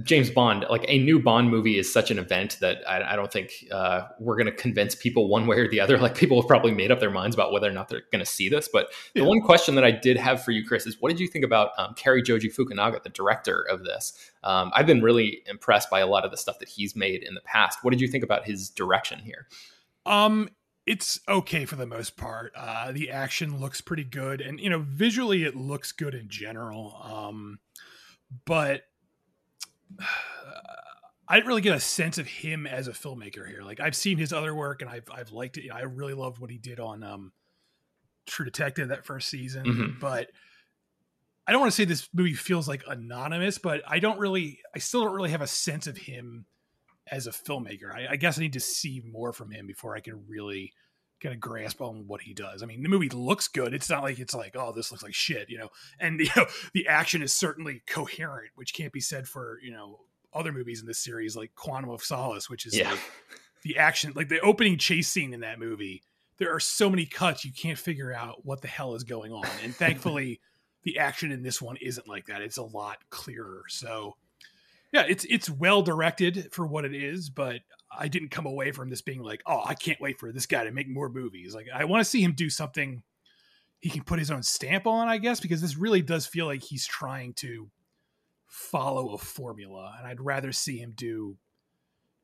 James 0.02 0.30
Bond, 0.30 0.64
like 0.70 0.84
a 0.88 0.98
new 0.98 1.18
Bond 1.18 1.50
movie, 1.50 1.78
is 1.78 1.92
such 1.92 2.10
an 2.10 2.18
event 2.18 2.58
that 2.60 2.78
I, 2.88 3.12
I 3.12 3.16
don't 3.16 3.32
think 3.32 3.52
uh, 3.72 4.08
we're 4.18 4.36
going 4.36 4.46
to 4.46 4.52
convince 4.52 4.94
people 4.94 5.28
one 5.28 5.46
way 5.46 5.58
or 5.58 5.68
the 5.68 5.80
other. 5.80 5.96
Like 6.06 6.14
people 6.14 6.40
have 6.40 6.46
probably 6.46 6.70
made 6.70 6.92
up 6.92 7.00
their 7.00 7.10
minds 7.10 7.34
about 7.34 7.50
whether 7.50 7.68
or 7.68 7.72
not 7.72 7.88
they're 7.88 8.04
going 8.12 8.24
to 8.24 8.30
see 8.30 8.48
this. 8.48 8.68
But 8.72 8.92
the 9.14 9.24
one 9.24 9.40
question 9.40 9.74
that 9.74 9.82
I 9.82 9.90
did 9.90 10.16
have 10.16 10.40
for 10.44 10.52
you, 10.52 10.64
Chris, 10.64 10.86
is 10.86 11.00
what 11.00 11.08
did 11.08 11.18
you 11.18 11.26
think 11.26 11.44
about 11.44 11.70
um, 11.78 11.94
Cary 11.94 12.22
Joji 12.22 12.48
Fukunaga, 12.48 13.02
the 13.02 13.08
director 13.08 13.62
of 13.62 13.82
this? 13.82 14.12
Um, 14.44 14.70
I've 14.72 14.86
been 14.86 15.02
really 15.02 15.42
impressed 15.46 15.90
by 15.90 15.98
a 15.98 16.06
lot 16.06 16.24
of 16.24 16.30
the 16.30 16.36
stuff 16.36 16.60
that 16.60 16.68
he's 16.68 16.94
made 16.94 17.24
in 17.24 17.34
the 17.34 17.40
past. 17.40 17.80
What 17.82 17.90
did 17.90 18.00
you 18.00 18.06
think 18.06 18.22
about 18.22 18.44
his 18.44 18.70
direction 18.70 19.18
here? 19.18 19.48
Um, 20.04 20.48
it's 20.86 21.18
okay 21.28 21.64
for 21.64 21.74
the 21.74 21.86
most 21.86 22.16
part. 22.16 22.52
Uh, 22.56 22.92
the 22.92 23.10
action 23.10 23.58
looks 23.58 23.80
pretty 23.80 24.04
good, 24.04 24.40
and 24.40 24.60
you 24.60 24.70
know, 24.70 24.84
visually 24.86 25.42
it 25.42 25.56
looks 25.56 25.90
good 25.90 26.14
in 26.14 26.28
general. 26.28 26.96
Um, 27.02 27.58
but 28.44 28.82
I 31.28 31.34
didn't 31.34 31.48
really 31.48 31.60
get 31.62 31.74
a 31.76 31.80
sense 31.80 32.18
of 32.18 32.26
him 32.28 32.66
as 32.66 32.86
a 32.86 32.92
filmmaker 32.92 33.48
here. 33.48 33.62
Like 33.62 33.80
I've 33.80 33.96
seen 33.96 34.16
his 34.16 34.32
other 34.32 34.54
work, 34.54 34.80
and 34.80 34.90
I've 34.90 35.08
I've 35.12 35.32
liked 35.32 35.56
it. 35.58 35.68
I 35.70 35.82
really 35.82 36.14
loved 36.14 36.38
what 36.38 36.50
he 36.50 36.58
did 36.58 36.78
on 36.78 37.02
um, 37.02 37.32
True 38.26 38.44
Detective 38.44 38.88
that 38.88 39.04
first 39.04 39.28
season, 39.28 39.64
Mhm. 39.64 40.00
but. 40.00 40.30
I 41.48 41.52
don't 41.52 41.60
want 41.60 41.70
to 41.70 41.76
say 41.76 41.84
this 41.84 42.08
movie 42.12 42.34
feels 42.34 42.66
like 42.66 42.82
anonymous, 42.88 43.56
but 43.58 43.80
I 43.86 44.00
don't 44.00 44.18
really, 44.18 44.58
I 44.74 44.80
still 44.80 45.04
don't 45.04 45.14
really 45.14 45.30
have 45.30 45.42
a 45.42 45.46
sense 45.46 45.86
of 45.86 45.96
him 45.96 46.44
as 47.08 47.28
a 47.28 47.30
filmmaker. 47.30 47.94
I, 47.94 48.08
I 48.10 48.16
guess 48.16 48.36
I 48.36 48.40
need 48.40 48.54
to 48.54 48.58
see 48.60 49.00
more 49.08 49.32
from 49.32 49.52
him 49.52 49.64
before 49.64 49.94
I 49.94 50.00
can 50.00 50.24
really 50.26 50.72
get 51.20 51.32
a 51.32 51.36
grasp 51.36 51.80
on 51.80 52.06
what 52.06 52.20
he 52.22 52.34
does. 52.34 52.62
I 52.62 52.66
mean, 52.66 52.82
the 52.82 52.88
movie 52.88 53.08
looks 53.08 53.48
good. 53.48 53.72
It's 53.74 53.88
not 53.88 54.02
like 54.02 54.18
it's 54.18 54.34
like, 54.34 54.54
oh, 54.56 54.72
this 54.72 54.90
looks 54.90 55.02
like 55.02 55.14
shit, 55.14 55.48
you 55.48 55.58
know. 55.58 55.68
And 55.98 56.20
you 56.20 56.28
know, 56.36 56.46
the 56.72 56.88
action 56.88 57.22
is 57.22 57.32
certainly 57.32 57.82
coherent, 57.86 58.50
which 58.54 58.74
can't 58.74 58.92
be 58.92 59.00
said 59.00 59.26
for 59.28 59.58
you 59.62 59.72
know 59.72 60.00
other 60.34 60.52
movies 60.52 60.80
in 60.80 60.86
this 60.86 60.98
series, 60.98 61.36
like 61.36 61.54
Quantum 61.54 61.90
of 61.90 62.02
Solace, 62.04 62.50
which 62.50 62.66
is 62.66 62.76
Yeah. 62.76 62.90
like 62.90 63.00
the 63.62 63.78
action, 63.78 64.12
like 64.14 64.28
the 64.28 64.40
opening 64.40 64.76
chase 64.78 65.08
scene 65.08 65.32
in 65.32 65.40
that 65.40 65.58
movie. 65.58 66.02
There 66.38 66.54
are 66.54 66.60
so 66.60 66.90
many 66.90 67.06
cuts 67.06 67.44
you 67.46 67.52
can't 67.52 67.78
figure 67.78 68.12
out 68.12 68.44
what 68.44 68.60
the 68.60 68.68
hell 68.68 68.94
is 68.94 69.04
going 69.04 69.32
on, 69.32 69.46
and 69.64 69.74
thankfully, 69.76 70.40
the 70.82 70.98
action 70.98 71.32
in 71.32 71.42
this 71.42 71.62
one 71.62 71.76
isn't 71.78 72.06
like 72.06 72.26
that. 72.26 72.42
It's 72.42 72.58
a 72.58 72.62
lot 72.62 72.98
clearer. 73.10 73.62
So 73.68 74.16
yeah, 74.92 75.04
it's 75.08 75.24
it's 75.30 75.48
well 75.50 75.82
directed 75.82 76.52
for 76.52 76.66
what 76.66 76.84
it 76.84 76.94
is, 76.94 77.30
but 77.30 77.60
I 77.98 78.08
didn't 78.08 78.30
come 78.30 78.46
away 78.46 78.72
from 78.72 78.90
this 78.90 79.02
being 79.02 79.22
like, 79.22 79.42
oh, 79.46 79.62
I 79.64 79.74
can't 79.74 80.00
wait 80.00 80.18
for 80.18 80.32
this 80.32 80.46
guy 80.46 80.64
to 80.64 80.70
make 80.70 80.88
more 80.88 81.08
movies. 81.08 81.54
Like 81.54 81.66
I 81.74 81.84
want 81.84 82.00
to 82.00 82.04
see 82.04 82.22
him 82.22 82.32
do 82.32 82.50
something 82.50 83.02
he 83.80 83.90
can 83.90 84.02
put 84.04 84.18
his 84.18 84.30
own 84.30 84.42
stamp 84.42 84.86
on, 84.86 85.06
I 85.08 85.18
guess, 85.18 85.38
because 85.40 85.60
this 85.60 85.76
really 85.76 86.02
does 86.02 86.26
feel 86.26 86.46
like 86.46 86.62
he's 86.62 86.86
trying 86.86 87.34
to 87.34 87.70
follow 88.46 89.10
a 89.14 89.18
formula, 89.18 89.94
and 89.98 90.06
I'd 90.06 90.20
rather 90.20 90.50
see 90.52 90.78
him 90.78 90.92
do, 90.96 91.36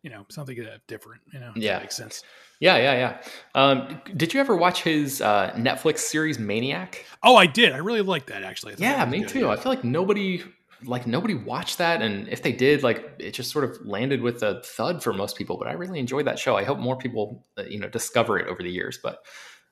you 0.03 0.11
know, 0.11 0.25
something 0.31 0.57
different. 0.87 1.21
You 1.33 1.41
know, 1.41 1.53
Yeah. 1.55 1.79
makes 1.81 1.97
sense. 1.97 2.23
Yeah, 2.59 2.77
yeah, 2.79 2.93
yeah. 2.95 3.23
Um, 3.55 4.01
did 4.17 4.33
you 4.33 4.41
ever 4.41 4.57
watch 4.57 4.83
his 4.83 5.21
uh, 5.21 5.53
Netflix 5.57 5.99
series 5.99 6.39
Maniac? 6.39 7.05
Oh, 7.23 7.37
I 7.37 7.47
did. 7.47 7.73
I 7.73 7.79
really 7.79 8.03
liked 8.03 8.29
that 8.29 8.43
actually. 8.45 8.75
Yeah, 8.79 9.05
me 9.05 9.21
good, 9.21 9.29
too. 9.29 9.41
yeah. 9.41 9.49
I 9.51 9.57
feel 9.57 9.71
like 9.73 9.85
nobody 9.85 10.43
like 10.85 11.07
nobody 11.07 11.35
watched 11.35 11.79
that 11.79 12.03
and 12.03 12.29
if 12.29 12.43
they 12.43 12.53
did 12.53 12.83
like 12.83 13.13
it 13.19 13.33
just 13.33 13.51
sort 13.51 13.65
of 13.65 13.85
landed 13.85 14.21
with 14.21 14.43
a 14.43 14.63
thud 14.65 15.03
for 15.03 15.13
most 15.13 15.37
people 15.37 15.57
but 15.57 15.69
i 15.69 15.73
really 15.73 15.99
enjoyed 15.99 16.27
that 16.27 16.39
show. 16.39 16.57
I 16.57 16.65
hope 16.65 16.79
more 16.79 16.97
people 16.97 17.45
uh, 17.59 17.65
you 17.65 17.79
know 17.79 17.89
discover 17.89 18.39
it 18.39 18.49
over 18.49 18.63
the 18.63 18.71
years 18.71 18.99
but 19.03 19.25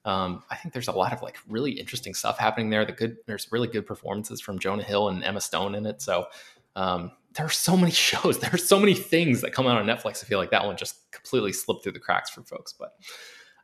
um, 0.05 0.43
i 0.51 0.57
think 0.57 0.73
there's 0.73 0.89
a 0.89 0.93
lot 0.93 1.13
of 1.13 1.23
like 1.23 1.37
really 1.49 1.73
interesting 1.73 2.15
stuff 2.15 2.39
happening 2.39 2.71
there. 2.71 2.85
The 2.85 2.93
good 2.93 3.17
there's 3.27 3.49
really 3.51 3.69
good 3.69 3.87
performances 3.87 4.41
from 4.41 4.59
jonah 4.59 4.83
hill 4.83 5.09
and 5.09 5.23
emma 5.25 5.41
stone 5.41 5.75
in 5.75 5.87
it 5.87 6.03
so 6.03 6.27
um, 6.77 7.13
there 7.35 7.47
are 7.47 7.51
so 7.51 7.77
many 7.77 7.91
shows. 8.09 8.39
There 8.39 8.53
are 8.53 8.59
so 8.59 8.79
many 8.79 8.95
things 8.95 9.41
that 9.41 9.53
come 9.53 9.67
out 9.67 9.77
on 9.77 9.87
netflix. 9.87 10.23
I 10.23 10.27
feel 10.27 10.39
like 10.39 10.51
that 10.51 10.65
one 10.65 10.77
just 10.77 11.11
completely 11.11 11.53
slipped 11.53 11.83
through 11.83 11.93
the 11.93 12.01
cracks 12.01 12.31
for 12.31 12.43
folks 12.43 12.73
but 12.73 12.95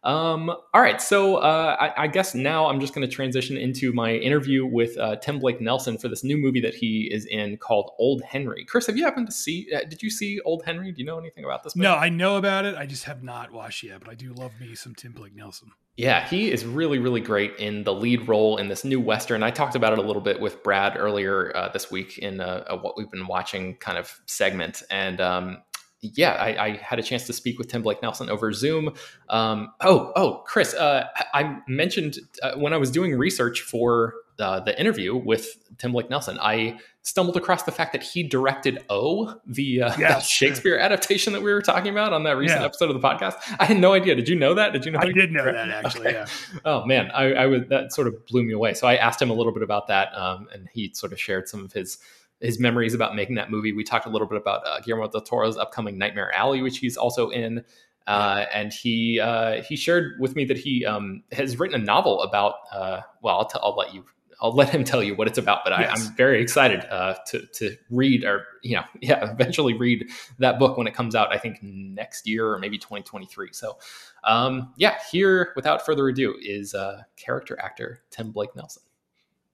um, 0.06 0.50
all 0.50 0.80
right, 0.80 1.02
so 1.02 1.36
uh, 1.36 1.76
I, 1.80 2.04
I 2.04 2.06
guess 2.06 2.32
now 2.32 2.66
I'm 2.66 2.78
just 2.78 2.94
going 2.94 3.06
to 3.06 3.12
transition 3.12 3.56
into 3.56 3.92
my 3.92 4.12
interview 4.12 4.64
with 4.64 4.96
uh, 4.98 5.16
Tim 5.16 5.40
Blake 5.40 5.60
Nelson 5.60 5.98
for 5.98 6.08
this 6.08 6.22
new 6.22 6.36
movie 6.36 6.60
that 6.60 6.76
he 6.76 7.10
is 7.12 7.26
in 7.26 7.56
called 7.56 7.90
Old 7.98 8.22
Henry. 8.22 8.64
Chris, 8.64 8.86
have 8.86 8.96
you 8.96 9.04
happened 9.04 9.26
to 9.26 9.32
see? 9.32 9.68
Uh, 9.74 9.80
did 9.80 10.02
you 10.02 10.10
see 10.10 10.38
Old 10.42 10.64
Henry? 10.64 10.92
Do 10.92 11.00
you 11.00 11.04
know 11.04 11.18
anything 11.18 11.44
about 11.44 11.64
this? 11.64 11.74
Movie? 11.74 11.88
No, 11.88 11.96
I 11.96 12.08
know 12.08 12.36
about 12.36 12.64
it. 12.64 12.76
I 12.76 12.86
just 12.86 13.02
have 13.04 13.24
not 13.24 13.50
watched 13.50 13.82
yet, 13.82 13.98
but 13.98 14.08
I 14.08 14.14
do 14.14 14.32
love 14.32 14.52
me 14.60 14.76
some 14.76 14.94
Tim 14.94 15.10
Blake 15.10 15.34
Nelson. 15.34 15.72
Yeah, 15.96 16.24
he 16.28 16.52
is 16.52 16.64
really, 16.64 16.98
really 16.98 17.22
great 17.22 17.56
in 17.56 17.82
the 17.82 17.92
lead 17.92 18.28
role 18.28 18.58
in 18.58 18.68
this 18.68 18.84
new 18.84 19.00
Western. 19.00 19.42
I 19.42 19.50
talked 19.50 19.74
about 19.74 19.92
it 19.92 19.98
a 19.98 20.02
little 20.02 20.22
bit 20.22 20.38
with 20.38 20.62
Brad 20.62 20.96
earlier 20.96 21.56
uh, 21.56 21.70
this 21.70 21.90
week 21.90 22.18
in 22.18 22.40
a, 22.40 22.64
a, 22.68 22.76
what 22.76 22.96
we've 22.96 23.10
been 23.10 23.26
watching 23.26 23.76
kind 23.78 23.98
of 23.98 24.20
segment. 24.26 24.82
And 24.90 25.20
um, 25.20 25.62
yeah, 26.00 26.32
I, 26.32 26.66
I, 26.66 26.76
had 26.76 26.98
a 26.98 27.02
chance 27.02 27.26
to 27.26 27.32
speak 27.32 27.58
with 27.58 27.68
Tim 27.68 27.82
Blake 27.82 28.02
Nelson 28.02 28.28
over 28.28 28.52
Zoom. 28.52 28.92
Um, 29.28 29.72
oh, 29.80 30.12
oh, 30.14 30.42
Chris, 30.46 30.74
uh, 30.74 31.06
I 31.32 31.58
mentioned 31.66 32.18
uh, 32.42 32.54
when 32.56 32.72
I 32.72 32.76
was 32.76 32.90
doing 32.90 33.16
research 33.16 33.62
for 33.62 34.14
uh, 34.38 34.60
the 34.60 34.78
interview 34.78 35.16
with 35.16 35.56
Tim 35.78 35.92
Blake 35.92 36.10
Nelson, 36.10 36.38
I 36.40 36.78
stumbled 37.02 37.36
across 37.36 37.62
the 37.62 37.72
fact 37.72 37.92
that 37.92 38.02
he 38.02 38.22
directed 38.22 38.84
O, 38.90 39.40
the 39.46 39.82
uh, 39.82 39.94
yes. 39.98 40.28
Shakespeare 40.28 40.76
adaptation 40.76 41.32
that 41.32 41.42
we 41.42 41.52
were 41.52 41.62
talking 41.62 41.90
about 41.90 42.12
on 42.12 42.24
that 42.24 42.36
recent 42.36 42.60
yeah. 42.60 42.66
episode 42.66 42.90
of 42.90 43.00
the 43.00 43.08
podcast. 43.08 43.34
I 43.58 43.64
had 43.64 43.78
no 43.78 43.92
idea. 43.92 44.14
Did 44.14 44.28
you 44.28 44.36
know 44.36 44.54
that? 44.54 44.72
Did 44.72 44.84
you 44.84 44.92
know? 44.92 44.98
I 45.00 45.12
did 45.12 45.32
know 45.32 45.44
that 45.52 45.70
actually. 45.70 46.08
Okay. 46.08 46.16
Yeah. 46.16 46.60
Oh 46.64 46.84
man, 46.84 47.10
I, 47.12 47.32
I 47.32 47.46
was 47.46 47.62
that 47.68 47.92
sort 47.92 48.08
of 48.08 48.26
blew 48.26 48.42
me 48.42 48.52
away. 48.52 48.74
So 48.74 48.86
I 48.86 48.96
asked 48.96 49.22
him 49.22 49.30
a 49.30 49.34
little 49.34 49.52
bit 49.52 49.62
about 49.62 49.86
that, 49.88 50.14
um, 50.14 50.48
and 50.52 50.68
he 50.72 50.92
sort 50.92 51.12
of 51.12 51.20
shared 51.20 51.48
some 51.48 51.64
of 51.64 51.72
his 51.72 51.98
his 52.40 52.58
memories 52.60 52.94
about 52.94 53.14
making 53.14 53.36
that 53.36 53.50
movie. 53.50 53.72
We 53.72 53.84
talked 53.84 54.06
a 54.06 54.10
little 54.10 54.28
bit 54.28 54.38
about 54.38 54.66
uh, 54.66 54.80
Guillermo 54.80 55.08
del 55.08 55.22
Toro's 55.22 55.56
upcoming 55.56 55.98
Nightmare 55.98 56.32
Alley, 56.34 56.62
which 56.62 56.78
he's 56.78 56.96
also 56.96 57.30
in. 57.30 57.64
Uh, 58.06 58.44
and 58.54 58.72
he 58.72 59.18
uh, 59.18 59.62
he 59.62 59.74
shared 59.74 60.20
with 60.20 60.36
me 60.36 60.44
that 60.44 60.56
he 60.56 60.84
um, 60.86 61.24
has 61.32 61.58
written 61.58 61.80
a 61.80 61.84
novel 61.84 62.22
about. 62.22 62.54
Uh, 62.72 63.00
well, 63.20 63.38
I'll, 63.38 63.46
t- 63.46 63.58
I'll 63.60 63.74
let 63.74 63.92
you 63.92 64.04
I'll 64.40 64.52
let 64.52 64.68
him 64.68 64.84
tell 64.84 65.02
you 65.02 65.14
what 65.14 65.26
it's 65.28 65.38
about. 65.38 65.60
But. 65.64 65.72
I, 65.72 65.84
am 65.84 66.14
very 66.16 66.42
excited 66.42 66.84
uh, 66.90 67.16
to 67.28 67.46
to 67.54 67.76
read 67.90 68.24
or 68.24 68.44
you 68.62 68.76
know 68.76 68.84
yeah 69.00 69.30
eventually 69.30 69.74
read 69.74 70.10
that 70.38 70.58
book 70.58 70.76
when 70.76 70.86
it 70.86 70.94
comes 70.94 71.14
out. 71.14 71.32
I 71.32 71.38
think 71.38 71.58
next 71.62 72.26
year 72.26 72.52
or 72.52 72.58
maybe 72.58 72.78
2023. 72.78 73.48
So 73.52 73.78
um, 74.24 74.72
yeah, 74.76 74.98
here 75.10 75.52
without 75.56 75.84
further 75.84 76.06
ado 76.08 76.34
is 76.40 76.74
uh, 76.74 77.02
character 77.16 77.58
actor 77.60 78.02
Tim 78.10 78.30
Blake 78.30 78.54
Nelson. 78.54 78.82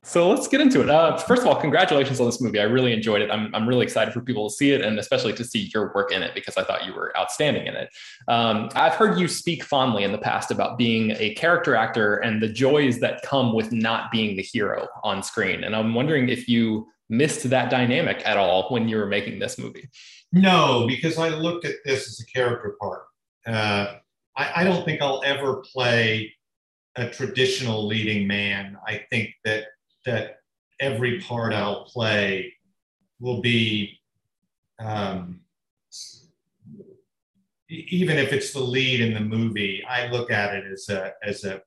So 0.05 0.29
let's 0.29 0.49
get 0.49 0.61
into 0.61 0.81
it. 0.81 0.91
Uh, 0.91 1.17
first 1.17 1.43
of 1.43 1.49
all, 1.49 1.55
congratulations 1.55 2.19
on 2.19 2.27
this 2.27 2.41
movie. 2.41 2.59
I 2.59 2.65
really 2.65 2.93
enjoyed 2.93 3.23
it. 3.23 3.31
I'm, 3.31 3.55
I'm 3.55 3.69
really 3.69 3.85
excited 3.85 4.13
for 4.13 4.21
people 4.21 4.49
to 4.49 4.55
see 4.55 4.73
it 4.73 4.81
and 4.81 4.99
especially 4.99 5.33
to 5.35 5.45
see 5.45 5.71
your 5.73 5.93
work 5.95 6.11
in 6.13 6.25
it 6.25 6.35
because 6.35 6.57
I 6.57 6.65
thought 6.65 6.85
you 6.85 6.93
were 6.93 7.17
outstanding 7.17 7.69
in 7.69 7.75
it. 7.77 7.89
Um, 8.27 8.69
I've 8.75 8.95
heard 8.95 9.21
you 9.21 9.29
speak 9.29 9.63
fondly 9.63 10.03
in 10.03 10.11
the 10.11 10.19
past 10.19 10.51
about 10.51 10.77
being 10.77 11.13
a 11.19 11.35
character 11.35 11.77
actor 11.77 12.17
and 12.17 12.43
the 12.43 12.49
joys 12.49 12.99
that 12.99 13.23
come 13.23 13.55
with 13.55 13.71
not 13.71 14.11
being 14.11 14.37
the 14.37 14.43
hero 14.43 14.89
on 15.05 15.23
screen. 15.23 15.63
And 15.63 15.77
I'm 15.77 15.95
wondering 15.95 16.29
if 16.29 16.49
you 16.49 16.89
missed 17.09 17.49
that 17.51 17.71
dynamic 17.71 18.27
at 18.27 18.37
all 18.37 18.69
when 18.71 18.89
you 18.89 18.97
were 18.97 19.07
making 19.07 19.39
this 19.39 19.57
movie. 19.57 19.89
No, 20.33 20.85
because 20.89 21.17
I 21.17 21.29
looked 21.29 21.65
at 21.65 21.77
this 21.85 22.09
as 22.09 22.21
a 22.21 22.27
character 22.27 22.75
part. 22.81 23.03
Uh, 23.47 23.99
I, 24.37 24.63
I 24.63 24.65
don't 24.65 24.85
think 24.85 25.01
I'll 25.01 25.23
ever 25.25 25.63
play 25.73 26.35
a 26.97 27.09
traditional 27.09 27.87
leading 27.87 28.27
man. 28.27 28.77
I 28.87 29.05
think 29.11 29.31
that 29.45 29.67
that 30.05 30.39
every 30.81 31.21
part 31.21 31.55
I'll 31.55 31.85
play 31.85 32.55
will 33.21 33.41
be, 33.41 34.01
um, 34.81 35.41
even 37.69 38.19
if 38.19 38.33
it's 38.33 38.53
the 38.53 38.61
lead 38.61 39.01
in 39.01 39.15
the 39.15 39.21
movie, 39.21 39.83
I 39.89 40.09
look 40.09 40.31
at 40.31 40.55
it 40.55 40.65
as 40.71 40.89
a 40.91 41.13
as 41.23 41.45
a, 41.45 41.63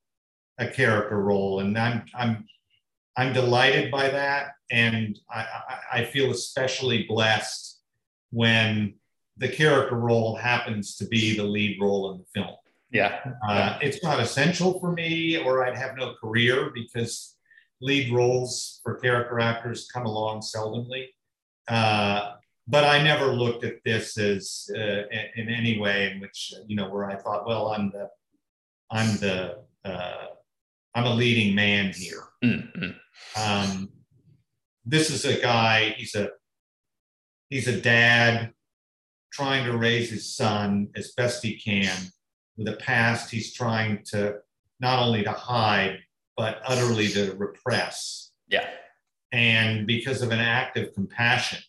a 0.59 0.67
character 0.67 1.19
role, 1.21 1.61
and 1.61 1.77
I'm 1.77 2.05
I'm 2.13 2.45
I'm 3.17 3.33
delighted 3.33 3.89
by 3.89 4.09
that, 4.09 4.51
and 4.69 5.17
I, 5.31 5.47
I 5.91 6.03
feel 6.03 6.31
especially 6.31 7.03
blessed 7.03 7.79
when 8.31 8.95
the 9.37 9.47
character 9.47 9.95
role 9.95 10.35
happens 10.35 10.95
to 10.97 11.07
be 11.07 11.35
the 11.35 11.43
lead 11.43 11.77
role 11.81 12.11
in 12.11 12.19
the 12.19 12.25
film. 12.33 12.55
Yeah, 12.91 13.19
uh, 13.47 13.79
it's 13.81 14.03
not 14.03 14.19
essential 14.19 14.79
for 14.79 14.91
me, 14.91 15.37
or 15.37 15.65
I'd 15.65 15.77
have 15.77 15.97
no 15.97 16.13
career 16.21 16.71
because 16.73 17.34
lead 17.81 18.13
roles 18.13 18.79
for 18.83 18.95
character 18.95 19.39
actors 19.39 19.89
come 19.91 20.05
along 20.05 20.41
seldomly. 20.41 21.07
Uh, 21.67 22.33
but 22.67 22.83
I 22.83 23.01
never 23.01 23.27
looked 23.27 23.63
at 23.63 23.83
this 23.85 24.17
as 24.17 24.69
uh, 24.75 25.03
in 25.35 25.49
any 25.49 25.79
way 25.79 26.11
in 26.11 26.19
which 26.19 26.53
you 26.67 26.75
know 26.75 26.89
where 26.89 27.05
I 27.05 27.15
thought, 27.15 27.45
well, 27.45 27.69
I'm 27.69 27.91
the 27.91 28.09
I'm 28.91 29.17
the 29.17 29.59
uh, 29.83 30.25
I'm 30.95 31.05
a 31.05 31.13
leading 31.13 31.53
man 31.53 31.91
here. 31.93 32.23
Mm-hmm. 32.43 32.91
Um, 33.41 33.89
this 34.85 35.09
is 35.09 35.25
a 35.25 35.39
guy. 35.39 35.95
He's 35.97 36.15
a 36.15 36.29
he's 37.49 37.67
a 37.67 37.79
dad 37.79 38.51
trying 39.31 39.65
to 39.65 39.77
raise 39.77 40.09
his 40.09 40.35
son 40.35 40.87
as 40.95 41.11
best 41.11 41.43
he 41.43 41.59
can 41.59 41.95
with 42.57 42.67
a 42.69 42.77
past 42.77 43.29
he's 43.29 43.53
trying 43.53 44.01
to 44.05 44.37
not 44.79 44.99
only 44.99 45.23
to 45.23 45.31
hide 45.31 45.99
but 46.37 46.61
utterly 46.65 47.07
to 47.09 47.33
repress. 47.37 48.31
Yeah. 48.47 48.67
And 49.31 49.87
because 49.87 50.21
of 50.21 50.31
an 50.31 50.39
act 50.39 50.77
of 50.77 50.93
compassion, 50.93 51.59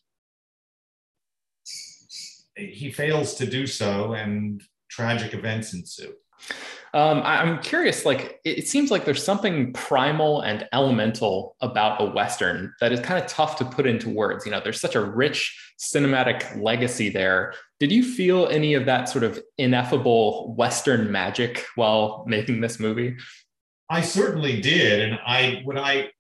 he 2.57 2.91
fails 2.91 3.35
to 3.35 3.47
do 3.47 3.67
so, 3.67 4.15
and 4.15 4.63
tragic 4.89 5.35
events 5.35 5.75
ensue. 5.75 6.15
Um, 6.95 7.21
I'm 7.25 7.61
curious, 7.61 8.07
like, 8.07 8.41
it 8.45 8.67
seems 8.67 8.91
like 8.91 9.05
there's 9.05 9.23
something 9.23 9.75
primal 9.75 10.41
and 10.41 10.67
elemental 10.73 11.55
about 11.61 12.01
a 12.01 12.07
Western 12.07 12.73
that 12.81 12.93
is 12.93 13.01
kind 13.01 13.23
of 13.23 13.29
tough 13.29 13.57
to 13.59 13.67
put 13.67 13.87
into 13.87 14.09
words. 14.09 14.47
You 14.47 14.53
know, 14.53 14.61
there's 14.65 14.81
such 14.81 14.95
a 14.95 15.03
rich 15.03 15.75
cinematic 15.79 16.63
legacy 16.63 17.11
there. 17.11 17.53
Did 17.81 17.93
you 17.93 18.03
feel 18.03 18.47
any 18.47 18.73
of 18.73 18.87
that 18.87 19.11
sort 19.11 19.25
of 19.25 19.43
ineffable 19.59 20.55
Western 20.57 21.13
magic 21.13 21.67
while 21.75 22.25
making 22.27 22.63
this 22.63 22.81
movie? 22.81 23.17
I 23.89 24.01
certainly 24.01 24.61
did, 24.61 25.01
and 25.01 25.19
I 25.27 25.61
what 25.65 25.79
I 25.79 26.11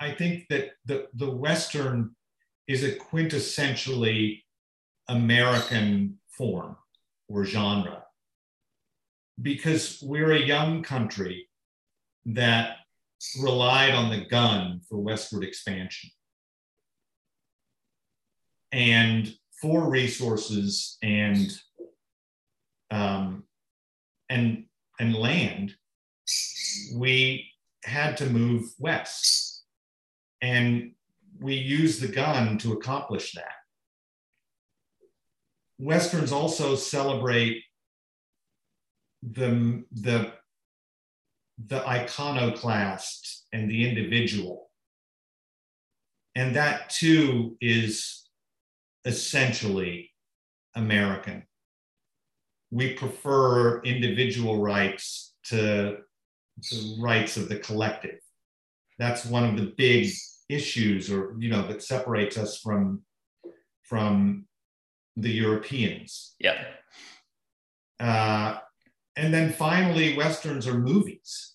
I 0.00 0.12
think 0.12 0.46
that 0.48 0.72
the 0.84 1.08
the 1.14 1.30
Western 1.30 2.14
is 2.66 2.84
a 2.84 2.92
quintessentially 2.92 4.42
American 5.08 6.18
form 6.28 6.76
or 7.28 7.44
genre 7.44 8.04
because 9.40 10.00
we're 10.02 10.32
a 10.32 10.38
young 10.38 10.82
country 10.82 11.48
that 12.26 12.76
relied 13.42 13.94
on 13.94 14.10
the 14.10 14.24
gun 14.26 14.80
for 14.88 14.98
westward 14.98 15.44
expansion. 15.44 16.10
And 18.72 19.34
for 19.60 19.90
resources 19.90 20.96
and 21.02 21.52
um, 22.90 23.44
and 24.28 24.64
and 24.98 25.14
land 25.14 25.74
we 26.94 27.50
had 27.84 28.16
to 28.18 28.26
move 28.26 28.72
west. 28.78 29.64
And 30.42 30.92
we 31.40 31.54
used 31.54 32.00
the 32.00 32.08
gun 32.08 32.58
to 32.58 32.72
accomplish 32.72 33.32
that. 33.32 33.52
Westerns 35.78 36.32
also 36.32 36.76
celebrate 36.76 37.62
the, 39.22 39.84
the, 39.92 40.32
the 41.66 41.86
iconoclast 41.86 43.46
and 43.52 43.70
the 43.70 43.88
individual. 43.88 44.70
And 46.34 46.54
that 46.56 46.90
too 46.90 47.56
is 47.60 48.28
essentially 49.04 50.10
American. 50.74 51.44
We 52.70 52.92
prefer 52.94 53.80
individual 53.82 54.60
rights 54.60 55.34
to 55.44 55.98
the 56.58 56.98
rights 57.00 57.36
of 57.36 57.48
the 57.48 57.58
collective. 57.58 58.18
That's 58.98 59.24
one 59.24 59.44
of 59.44 59.56
the 59.56 59.72
big 59.76 60.10
issues, 60.48 61.10
or 61.10 61.34
you 61.38 61.50
know, 61.50 61.66
that 61.68 61.82
separates 61.82 62.36
us 62.36 62.58
from 62.58 63.02
from 63.82 64.46
the 65.16 65.30
Europeans. 65.30 66.34
Yeah. 66.38 66.64
Uh, 67.98 68.58
and 69.16 69.34
then 69.34 69.52
finally, 69.52 70.16
westerns 70.16 70.66
are 70.66 70.78
movies. 70.78 71.54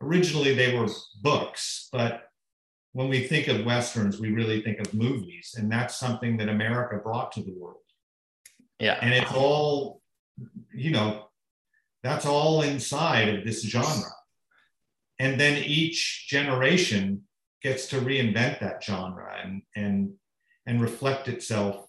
Originally, 0.00 0.54
they 0.54 0.76
were 0.76 0.88
books, 1.22 1.88
but 1.92 2.24
when 2.92 3.08
we 3.08 3.26
think 3.26 3.48
of 3.48 3.66
westerns, 3.66 4.20
we 4.20 4.30
really 4.30 4.62
think 4.62 4.78
of 4.78 4.94
movies, 4.94 5.54
and 5.58 5.70
that's 5.70 5.96
something 5.96 6.36
that 6.36 6.48
America 6.48 6.96
brought 7.02 7.32
to 7.32 7.42
the 7.42 7.54
world. 7.58 7.78
Yeah. 8.78 8.98
And 9.02 9.12
it's 9.12 9.32
all, 9.32 10.00
you 10.72 10.90
know, 10.90 11.26
that's 12.04 12.26
all 12.26 12.62
inside 12.62 13.30
of 13.30 13.44
this 13.44 13.62
genre. 13.62 14.10
And 15.18 15.40
then 15.40 15.64
each 15.64 16.26
generation 16.28 17.22
gets 17.62 17.86
to 17.86 17.96
reinvent 17.96 18.60
that 18.60 18.84
genre 18.84 19.34
and, 19.42 19.62
and, 19.74 20.12
and 20.66 20.82
reflect 20.82 21.28
itself 21.28 21.86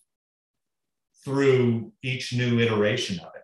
through 1.26 1.92
each 2.02 2.34
new 2.34 2.60
iteration 2.60 3.20
of 3.20 3.32
it. 3.36 3.42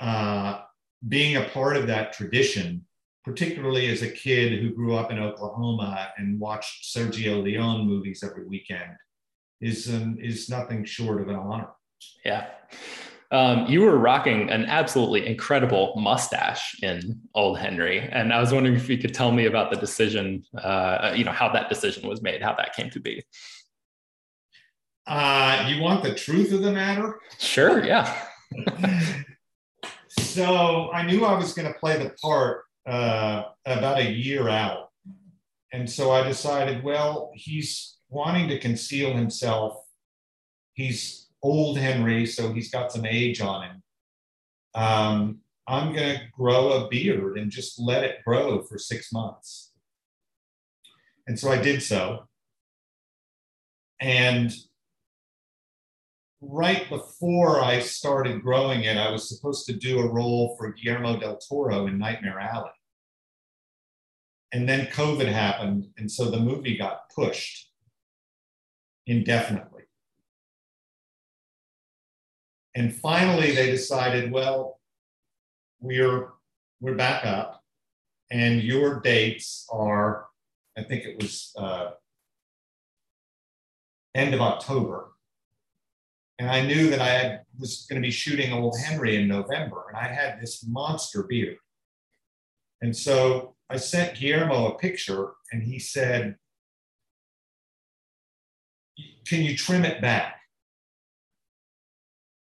Uh, 0.00 0.62
being 1.06 1.36
a 1.36 1.48
part 1.50 1.76
of 1.76 1.86
that 1.86 2.12
tradition, 2.12 2.84
particularly 3.24 3.88
as 3.90 4.02
a 4.02 4.10
kid 4.10 4.60
who 4.60 4.74
grew 4.74 4.96
up 4.96 5.12
in 5.12 5.20
Oklahoma 5.20 6.08
and 6.16 6.40
watched 6.40 6.92
Sergio 6.92 7.40
Leone 7.40 7.86
movies 7.86 8.24
every 8.24 8.46
weekend, 8.46 8.96
is 9.60 9.88
um, 9.94 10.18
is 10.20 10.50
nothing 10.50 10.84
short 10.84 11.20
of 11.22 11.28
an 11.28 11.36
honor. 11.36 11.68
Yeah. 12.24 12.48
Um, 13.30 13.66
you 13.66 13.80
were 13.80 13.98
rocking 13.98 14.50
an 14.50 14.66
absolutely 14.66 15.26
incredible 15.26 15.94
mustache 15.96 16.76
in 16.82 17.20
Old 17.34 17.58
Henry, 17.58 18.00
and 18.00 18.32
I 18.32 18.40
was 18.40 18.52
wondering 18.52 18.76
if 18.76 18.88
you 18.88 18.98
could 18.98 19.14
tell 19.14 19.32
me 19.32 19.46
about 19.46 19.70
the 19.70 19.76
decision. 19.76 20.44
Uh, 20.56 21.12
you 21.16 21.24
know 21.24 21.32
how 21.32 21.48
that 21.52 21.68
decision 21.68 22.08
was 22.08 22.22
made, 22.22 22.42
how 22.42 22.54
that 22.54 22.74
came 22.74 22.90
to 22.90 23.00
be. 23.00 23.24
Uh, 25.06 25.66
you 25.68 25.82
want 25.82 26.02
the 26.02 26.14
truth 26.14 26.52
of 26.52 26.62
the 26.62 26.72
matter? 26.72 27.20
Sure. 27.38 27.84
Yeah. 27.84 28.14
so 30.08 30.90
I 30.92 31.04
knew 31.04 31.24
I 31.24 31.36
was 31.36 31.52
going 31.52 31.70
to 31.70 31.78
play 31.78 32.02
the 32.02 32.10
part 32.22 32.62
uh, 32.86 33.44
about 33.66 33.98
a 33.98 34.10
year 34.10 34.48
out, 34.48 34.90
and 35.72 35.90
so 35.90 36.12
I 36.12 36.22
decided, 36.22 36.84
well, 36.84 37.32
he's 37.34 37.96
wanting 38.08 38.48
to 38.48 38.58
conceal 38.58 39.14
himself. 39.14 39.76
He's 40.74 41.23
old 41.44 41.78
Henry, 41.78 42.26
so 42.26 42.52
he's 42.52 42.70
got 42.70 42.90
some 42.90 43.04
age 43.04 43.40
on 43.40 43.62
him. 43.64 43.82
Um, 44.74 45.38
I'm 45.68 45.94
going 45.94 46.16
to 46.16 46.24
grow 46.32 46.72
a 46.72 46.88
beard 46.88 47.38
and 47.38 47.50
just 47.50 47.78
let 47.78 48.02
it 48.02 48.24
grow 48.24 48.62
for 48.62 48.78
six 48.78 49.12
months. 49.12 49.72
And 51.26 51.38
so 51.38 51.50
I 51.50 51.58
did 51.58 51.82
so. 51.82 52.28
And 54.00 54.52
right 56.40 56.88
before 56.88 57.62
I 57.62 57.80
started 57.80 58.42
growing 58.42 58.84
it, 58.84 58.96
I 58.96 59.10
was 59.10 59.28
supposed 59.28 59.66
to 59.66 59.72
do 59.74 60.00
a 60.00 60.10
role 60.10 60.56
for 60.58 60.72
Guillermo 60.72 61.18
del 61.18 61.38
Toro 61.38 61.86
in 61.86 61.98
Nightmare 61.98 62.40
Alley. 62.40 62.70
And 64.52 64.68
then 64.68 64.86
COVID 64.86 65.26
happened, 65.26 65.88
and 65.98 66.10
so 66.10 66.30
the 66.30 66.38
movie 66.38 66.76
got 66.76 67.10
pushed 67.10 67.70
indefinitely. 69.06 69.73
And 72.74 72.94
finally, 72.94 73.54
they 73.54 73.70
decided, 73.70 74.32
well, 74.32 74.80
we're 75.80 76.30
we're 76.80 76.96
back 76.96 77.24
up, 77.24 77.62
and 78.30 78.62
your 78.62 79.00
dates 79.00 79.66
are, 79.70 80.26
I 80.76 80.82
think 80.82 81.04
it 81.04 81.22
was 81.22 81.52
uh, 81.56 81.90
end 84.14 84.34
of 84.34 84.40
October. 84.40 85.12
And 86.38 86.50
I 86.50 86.66
knew 86.66 86.90
that 86.90 87.00
I 87.00 87.08
had, 87.08 87.40
was 87.58 87.86
going 87.88 88.02
to 88.02 88.06
be 88.06 88.10
shooting 88.10 88.52
Old 88.52 88.76
Henry 88.78 89.16
in 89.16 89.28
November, 89.28 89.84
and 89.88 89.96
I 89.96 90.12
had 90.12 90.40
this 90.40 90.66
monster 90.66 91.22
beard. 91.22 91.56
And 92.82 92.94
so 92.94 93.54
I 93.70 93.76
sent 93.76 94.18
Guillermo 94.18 94.72
a 94.72 94.78
picture, 94.78 95.32
and 95.52 95.62
he 95.62 95.78
said, 95.78 96.36
Can 99.26 99.42
you 99.42 99.56
trim 99.56 99.84
it 99.84 100.02
back? 100.02 100.40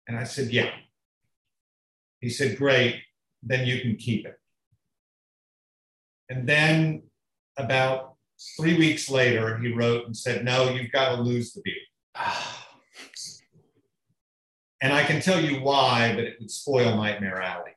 And 0.07 0.17
I 0.17 0.25
said, 0.25 0.49
Yeah. 0.49 0.71
He 2.21 2.31
said, 2.31 2.57
Great, 2.57 3.03
then 3.43 3.67
you 3.67 3.81
can 3.81 3.97
keep 3.97 4.27
it. 4.27 4.39
And 6.29 6.49
then 6.49 7.03
about 7.57 8.15
three 8.57 8.77
weeks 8.77 9.09
later, 9.11 9.59
he 9.59 9.73
wrote 9.73 10.07
and 10.07 10.17
said, 10.17 10.45
No, 10.45 10.71
you've 10.71 10.93
got 10.93 11.17
to 11.17 11.23
lose 11.23 11.53
the 11.53 11.63
beard. 11.63 11.77
and 14.83 14.93
I 14.93 15.05
can 15.05 15.21
tell 15.21 15.41
you 15.41 15.61
why, 15.61 16.15
but 16.15 16.25
it 16.25 16.37
would 16.41 16.51
spoil 16.51 16.97
Nightmare 16.97 17.41
Alley. 17.41 17.73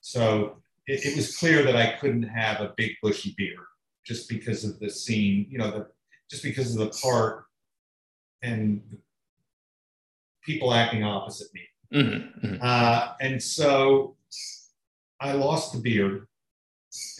So 0.00 0.62
it, 0.86 1.04
it, 1.06 1.16
was 1.16 1.36
clear 1.36 1.62
that 1.62 1.76
I 1.76 1.96
couldn't 1.98 2.24
have 2.24 2.60
a 2.60 2.74
big 2.76 2.92
bushy 3.02 3.34
beard 3.36 3.58
just 4.04 4.28
because 4.28 4.64
of 4.64 4.80
the 4.80 4.90
scene, 4.90 5.46
you 5.48 5.58
know, 5.58 5.70
the, 5.70 5.86
just 6.28 6.42
because 6.42 6.74
of 6.74 6.78
the 6.78 6.98
part 7.00 7.44
and 8.42 8.82
people 10.44 10.72
acting 10.72 11.04
opposite 11.04 11.48
me. 11.54 11.60
Mm-hmm, 11.94 12.46
mm-hmm. 12.46 12.56
Uh, 12.60 13.12
and 13.20 13.42
so 13.42 14.16
I 15.20 15.32
lost 15.32 15.72
the 15.72 15.80
beard. 15.80 16.26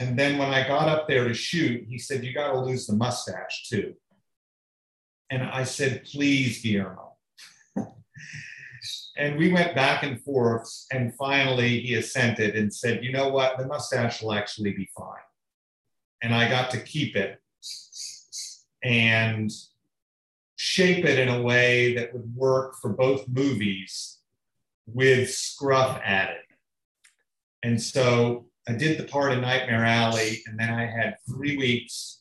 And 0.01 0.19
then 0.19 0.39
when 0.39 0.49
I 0.49 0.67
got 0.67 0.89
up 0.89 1.09
there 1.09 1.29
to 1.29 1.35
shoot, 1.35 1.87
he 1.89 1.99
said, 1.99 2.25
You 2.25 2.35
got 2.35 2.53
to 2.53 2.61
lose 2.61 2.87
the 2.87 2.97
mustache 2.97 3.69
too. 3.69 3.95
And 5.31 5.43
I 5.43 5.65
said, 5.65 6.05
Please, 6.05 6.61
Guillermo. 6.61 7.17
and 9.17 9.39
we 9.39 9.51
went 9.53 9.75
back 9.75 10.03
and 10.03 10.23
forth. 10.23 10.69
And 10.93 11.15
finally, 11.17 11.81
he 11.81 11.95
assented 11.95 12.55
and 12.55 12.73
said, 12.73 13.03
You 13.03 13.13
know 13.13 13.29
what? 13.29 13.57
The 13.59 13.67
mustache 13.67 14.23
will 14.23 14.35
actually 14.35 14.73
be 14.73 14.89
fine. 14.97 15.17
And 16.23 16.35
I 16.35 16.49
got 16.49 16.71
to 16.73 16.81
keep 16.81 17.17
it 17.17 17.39
and 18.83 19.51
shape 20.63 21.05
it 21.05 21.19
in 21.19 21.29
a 21.29 21.43
way 21.43 21.93
that 21.93 22.15
would 22.15 22.37
work 22.37 22.77
for 22.81 22.91
both 22.91 23.27
movies 23.27 24.19
with 24.87 25.29
scruff 25.29 26.01
added. 26.05 26.37
And 27.65 27.83
so 27.83 28.47
I 28.69 28.75
did 28.75 28.97
the 28.97 29.03
part 29.03 29.33
in 29.33 29.41
Nightmare 29.41 29.85
Alley, 29.85 30.41
and 30.47 30.57
then 30.57 30.71
I 30.71 30.87
had 30.87 31.17
three 31.29 31.57
weeks 31.57 32.21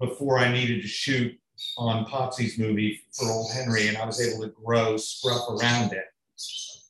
before 0.00 0.40
I 0.40 0.52
needed 0.52 0.82
to 0.82 0.88
shoot 0.88 1.38
on 1.78 2.04
Potsy's 2.06 2.58
movie 2.58 3.00
for 3.12 3.30
Old 3.30 3.52
Henry, 3.52 3.86
and 3.86 3.96
I 3.96 4.06
was 4.06 4.20
able 4.20 4.42
to 4.42 4.48
grow 4.48 4.96
scruff 4.96 5.48
around 5.48 5.92
it. 5.92 6.06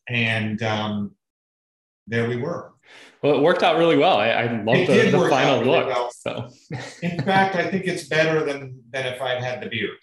And 0.08 0.62
um, 0.62 1.14
there 2.06 2.26
we 2.30 2.38
were. 2.38 2.72
Well, 3.22 3.37
it 3.37 3.42
worked 3.42 3.62
out 3.62 3.76
really 3.76 3.98
well. 3.98 4.16
I, 4.16 4.28
I 4.28 4.62
love 4.62 4.87
the, 4.87 5.11
the 5.11 5.28
final 5.28 5.61
really 5.61 5.70
look. 5.70 5.87
Well. 5.88 6.11
So, 6.12 6.48
in 7.02 7.20
fact, 7.20 7.56
I 7.56 7.70
think 7.70 7.85
it's 7.85 8.08
better 8.08 8.42
than 8.42 8.82
than 8.90 9.04
if 9.04 9.20
I'd 9.20 9.42
had 9.42 9.61
the 9.62 9.68
beard. 9.68 9.98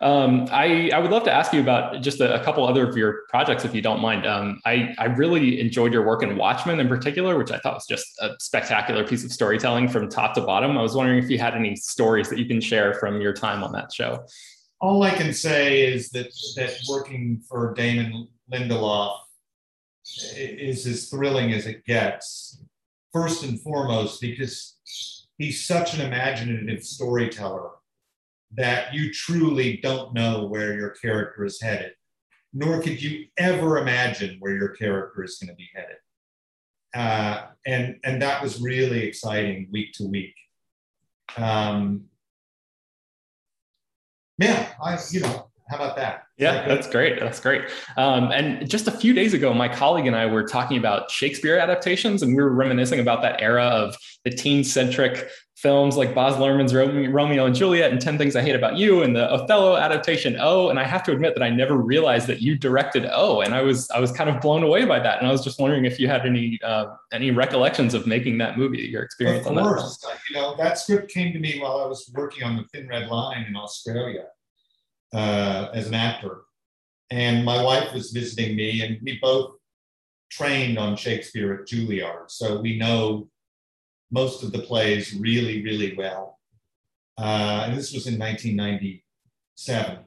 Um, 0.00 0.48
I, 0.50 0.90
I 0.92 0.98
would 0.98 1.12
love 1.12 1.22
to 1.24 1.32
ask 1.32 1.52
you 1.52 1.60
about 1.60 2.02
just 2.02 2.20
a, 2.20 2.40
a 2.40 2.44
couple 2.44 2.66
other 2.66 2.88
of 2.88 2.96
your 2.96 3.22
projects, 3.28 3.64
if 3.64 3.72
you 3.72 3.80
don't 3.80 4.00
mind. 4.00 4.26
Um, 4.26 4.60
I, 4.64 4.92
I 4.98 5.06
really 5.06 5.60
enjoyed 5.60 5.92
your 5.92 6.04
work 6.04 6.24
in 6.24 6.36
Watchmen 6.36 6.80
in 6.80 6.88
particular, 6.88 7.38
which 7.38 7.52
I 7.52 7.58
thought 7.58 7.74
was 7.74 7.86
just 7.86 8.06
a 8.20 8.30
spectacular 8.40 9.06
piece 9.06 9.24
of 9.24 9.30
storytelling 9.30 9.88
from 9.88 10.08
top 10.08 10.34
to 10.34 10.40
bottom. 10.40 10.76
I 10.76 10.82
was 10.82 10.96
wondering 10.96 11.22
if 11.22 11.30
you 11.30 11.38
had 11.38 11.54
any 11.54 11.76
stories 11.76 12.28
that 12.30 12.38
you 12.38 12.46
can 12.46 12.60
share 12.60 12.94
from 12.94 13.20
your 13.20 13.32
time 13.32 13.62
on 13.62 13.70
that 13.72 13.92
show. 13.92 14.24
All 14.80 15.04
I 15.04 15.10
can 15.10 15.32
say 15.32 15.82
is 15.82 16.10
that 16.10 16.32
that 16.56 16.74
working 16.88 17.40
for 17.48 17.72
Damon 17.74 18.26
Lindelof 18.52 19.18
is 20.36 20.84
as 20.84 21.08
thrilling 21.08 21.52
as 21.52 21.66
it 21.66 21.84
gets. 21.84 22.60
First 23.12 23.44
and 23.44 23.60
foremost, 23.60 24.20
because 24.20 24.78
he's 25.38 25.64
such 25.64 25.94
an 25.94 26.00
imaginative 26.00 26.82
storyteller 26.82 27.70
that 28.54 28.92
you 28.92 29.12
truly 29.12 29.78
don't 29.82 30.14
know 30.14 30.46
where 30.46 30.74
your 30.74 30.90
character 30.90 31.44
is 31.44 31.60
headed, 31.60 31.92
nor 32.52 32.82
could 32.82 33.02
you 33.02 33.26
ever 33.38 33.78
imagine 33.78 34.36
where 34.40 34.54
your 34.54 34.70
character 34.70 35.24
is 35.24 35.38
going 35.38 35.48
to 35.48 35.56
be 35.56 35.68
headed. 35.74 35.96
Uh, 36.94 37.46
and 37.66 37.96
and 38.04 38.20
that 38.20 38.42
was 38.42 38.60
really 38.60 39.02
exciting 39.04 39.68
week 39.72 39.92
to 39.94 40.04
week. 40.04 40.34
Um, 41.36 42.04
yeah, 44.38 44.68
I 44.82 44.98
you 45.10 45.20
know 45.20 45.50
how 45.70 45.76
about 45.76 45.96
that? 45.96 46.24
Yeah, 46.42 46.66
that's 46.66 46.88
great. 46.88 47.20
That's 47.20 47.40
great. 47.40 47.62
Um, 47.96 48.30
and 48.32 48.68
just 48.68 48.88
a 48.88 48.90
few 48.90 49.14
days 49.14 49.34
ago, 49.34 49.54
my 49.54 49.68
colleague 49.68 50.06
and 50.06 50.16
I 50.16 50.26
were 50.26 50.44
talking 50.44 50.76
about 50.76 51.10
Shakespeare 51.10 51.58
adaptations, 51.58 52.22
and 52.22 52.36
we 52.36 52.42
were 52.42 52.52
reminiscing 52.52 53.00
about 53.00 53.22
that 53.22 53.40
era 53.40 53.64
of 53.64 53.96
the 54.24 54.30
teen-centric 54.30 55.28
films 55.62 55.96
like 55.96 56.12
Baz 56.12 56.34
Luhrmann's 56.34 56.74
Romeo 56.74 57.46
and 57.46 57.54
Juliet 57.54 57.92
and 57.92 58.00
10 58.00 58.18
Things 58.18 58.34
I 58.34 58.42
Hate 58.42 58.56
About 58.56 58.76
You 58.76 59.04
and 59.04 59.14
the 59.14 59.30
Othello 59.30 59.76
adaptation 59.76 60.36
O. 60.40 60.70
And 60.70 60.78
I 60.78 60.82
have 60.82 61.04
to 61.04 61.12
admit 61.12 61.34
that 61.34 61.42
I 61.44 61.50
never 61.50 61.76
realized 61.76 62.26
that 62.26 62.42
you 62.42 62.58
directed 62.58 63.08
O. 63.12 63.42
And 63.42 63.54
I 63.54 63.62
was 63.62 63.88
I 63.92 64.00
was 64.00 64.10
kind 64.10 64.28
of 64.28 64.40
blown 64.40 64.64
away 64.64 64.84
by 64.84 64.98
that. 64.98 65.18
And 65.18 65.28
I 65.28 65.30
was 65.30 65.44
just 65.44 65.60
wondering 65.60 65.84
if 65.84 66.00
you 66.00 66.08
had 66.08 66.26
any 66.26 66.58
uh, 66.64 66.86
any 67.12 67.30
recollections 67.30 67.94
of 67.94 68.08
making 68.08 68.38
that 68.38 68.58
movie, 68.58 68.78
your 68.78 69.04
experience 69.04 69.46
of 69.46 69.54
course. 69.54 70.04
on 70.04 70.10
that. 70.10 70.18
You 70.28 70.36
know, 70.36 70.56
that 70.56 70.78
script 70.78 71.12
came 71.12 71.32
to 71.32 71.38
me 71.38 71.60
while 71.60 71.80
I 71.80 71.86
was 71.86 72.10
working 72.12 72.42
on 72.42 72.56
the 72.56 72.64
Thin 72.64 72.88
Red 72.88 73.08
Line 73.08 73.44
in 73.44 73.54
Australia 73.54 74.24
uh, 75.12 75.68
as 75.74 75.86
an 75.88 75.94
actor. 75.94 76.42
And 77.10 77.44
my 77.44 77.62
wife 77.62 77.92
was 77.92 78.10
visiting 78.10 78.56
me, 78.56 78.82
and 78.82 78.98
we 79.02 79.18
both 79.20 79.56
trained 80.30 80.78
on 80.78 80.96
Shakespeare 80.96 81.52
at 81.54 81.68
Juilliard. 81.68 82.30
So 82.30 82.60
we 82.60 82.78
know 82.78 83.28
most 84.10 84.42
of 84.42 84.52
the 84.52 84.60
plays 84.60 85.14
really, 85.14 85.62
really 85.62 85.94
well. 85.96 86.38
Uh, 87.18 87.64
and 87.66 87.76
this 87.76 87.92
was 87.92 88.06
in 88.06 88.18
1997. 88.18 89.98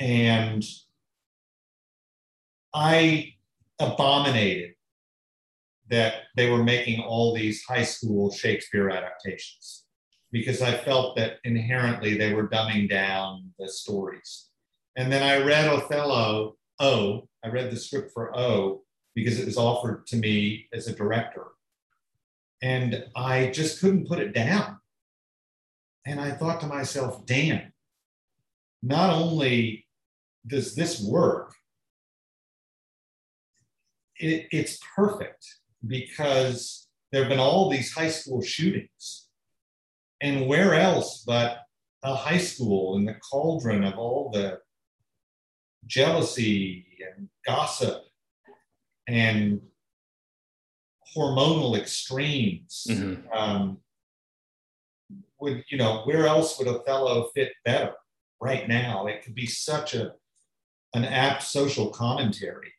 And 0.00 0.64
I 2.74 3.34
abominated 3.78 4.74
that 5.88 6.14
they 6.36 6.50
were 6.50 6.62
making 6.62 7.00
all 7.00 7.34
these 7.34 7.62
high 7.64 7.84
school 7.84 8.30
Shakespeare 8.30 8.90
adaptations 8.90 9.84
because 10.30 10.62
I 10.62 10.76
felt 10.76 11.16
that 11.16 11.38
inherently 11.44 12.16
they 12.16 12.34
were 12.34 12.48
dumbing 12.48 12.88
down 12.88 13.52
the 13.58 13.68
stories. 13.68 14.48
And 14.96 15.10
then 15.12 15.22
I 15.22 15.44
read 15.44 15.68
Othello, 15.68 16.56
O, 16.80 17.28
I 17.44 17.48
read 17.48 17.70
the 17.70 17.76
script 17.76 18.12
for 18.12 18.36
O 18.36 18.82
because 19.14 19.38
it 19.38 19.46
was 19.46 19.56
offered 19.56 20.06
to 20.08 20.16
me 20.16 20.68
as 20.72 20.86
a 20.86 20.94
director. 20.94 21.46
And 22.60 23.04
I 23.16 23.46
just 23.46 23.80
couldn't 23.80 24.08
put 24.08 24.18
it 24.18 24.34
down. 24.34 24.78
And 26.06 26.20
I 26.20 26.32
thought 26.32 26.60
to 26.60 26.66
myself, 26.66 27.24
damn, 27.26 27.72
not 28.82 29.10
only 29.10 29.86
does 30.46 30.74
this 30.74 31.00
work, 31.00 31.54
it, 34.16 34.48
it's 34.50 34.78
perfect 34.96 35.46
because 35.86 36.88
there 37.12 37.22
have 37.22 37.30
been 37.30 37.38
all 37.38 37.70
these 37.70 37.92
high 37.92 38.08
school 38.08 38.42
shootings. 38.42 39.27
And 40.20 40.46
where 40.46 40.74
else 40.74 41.22
but 41.26 41.58
a 42.02 42.14
high 42.14 42.38
school 42.38 42.96
in 42.96 43.04
the 43.04 43.14
cauldron 43.14 43.84
of 43.84 43.98
all 43.98 44.30
the 44.32 44.60
jealousy 45.86 46.86
and 47.16 47.28
gossip 47.46 48.02
and 49.06 49.60
hormonal 51.16 51.76
extremes. 51.78 52.86
Mm-hmm. 52.88 53.32
Um, 53.32 53.78
would 55.40 55.64
you 55.68 55.78
know 55.78 56.02
where 56.04 56.26
else 56.26 56.58
would 56.58 56.68
Othello 56.68 57.30
fit 57.34 57.52
better 57.64 57.94
right 58.40 58.68
now? 58.68 59.06
It 59.06 59.22
could 59.22 59.34
be 59.34 59.46
such 59.46 59.94
a 59.94 60.12
an 60.94 61.04
apt 61.04 61.42
social 61.42 61.90
commentary. 61.90 62.72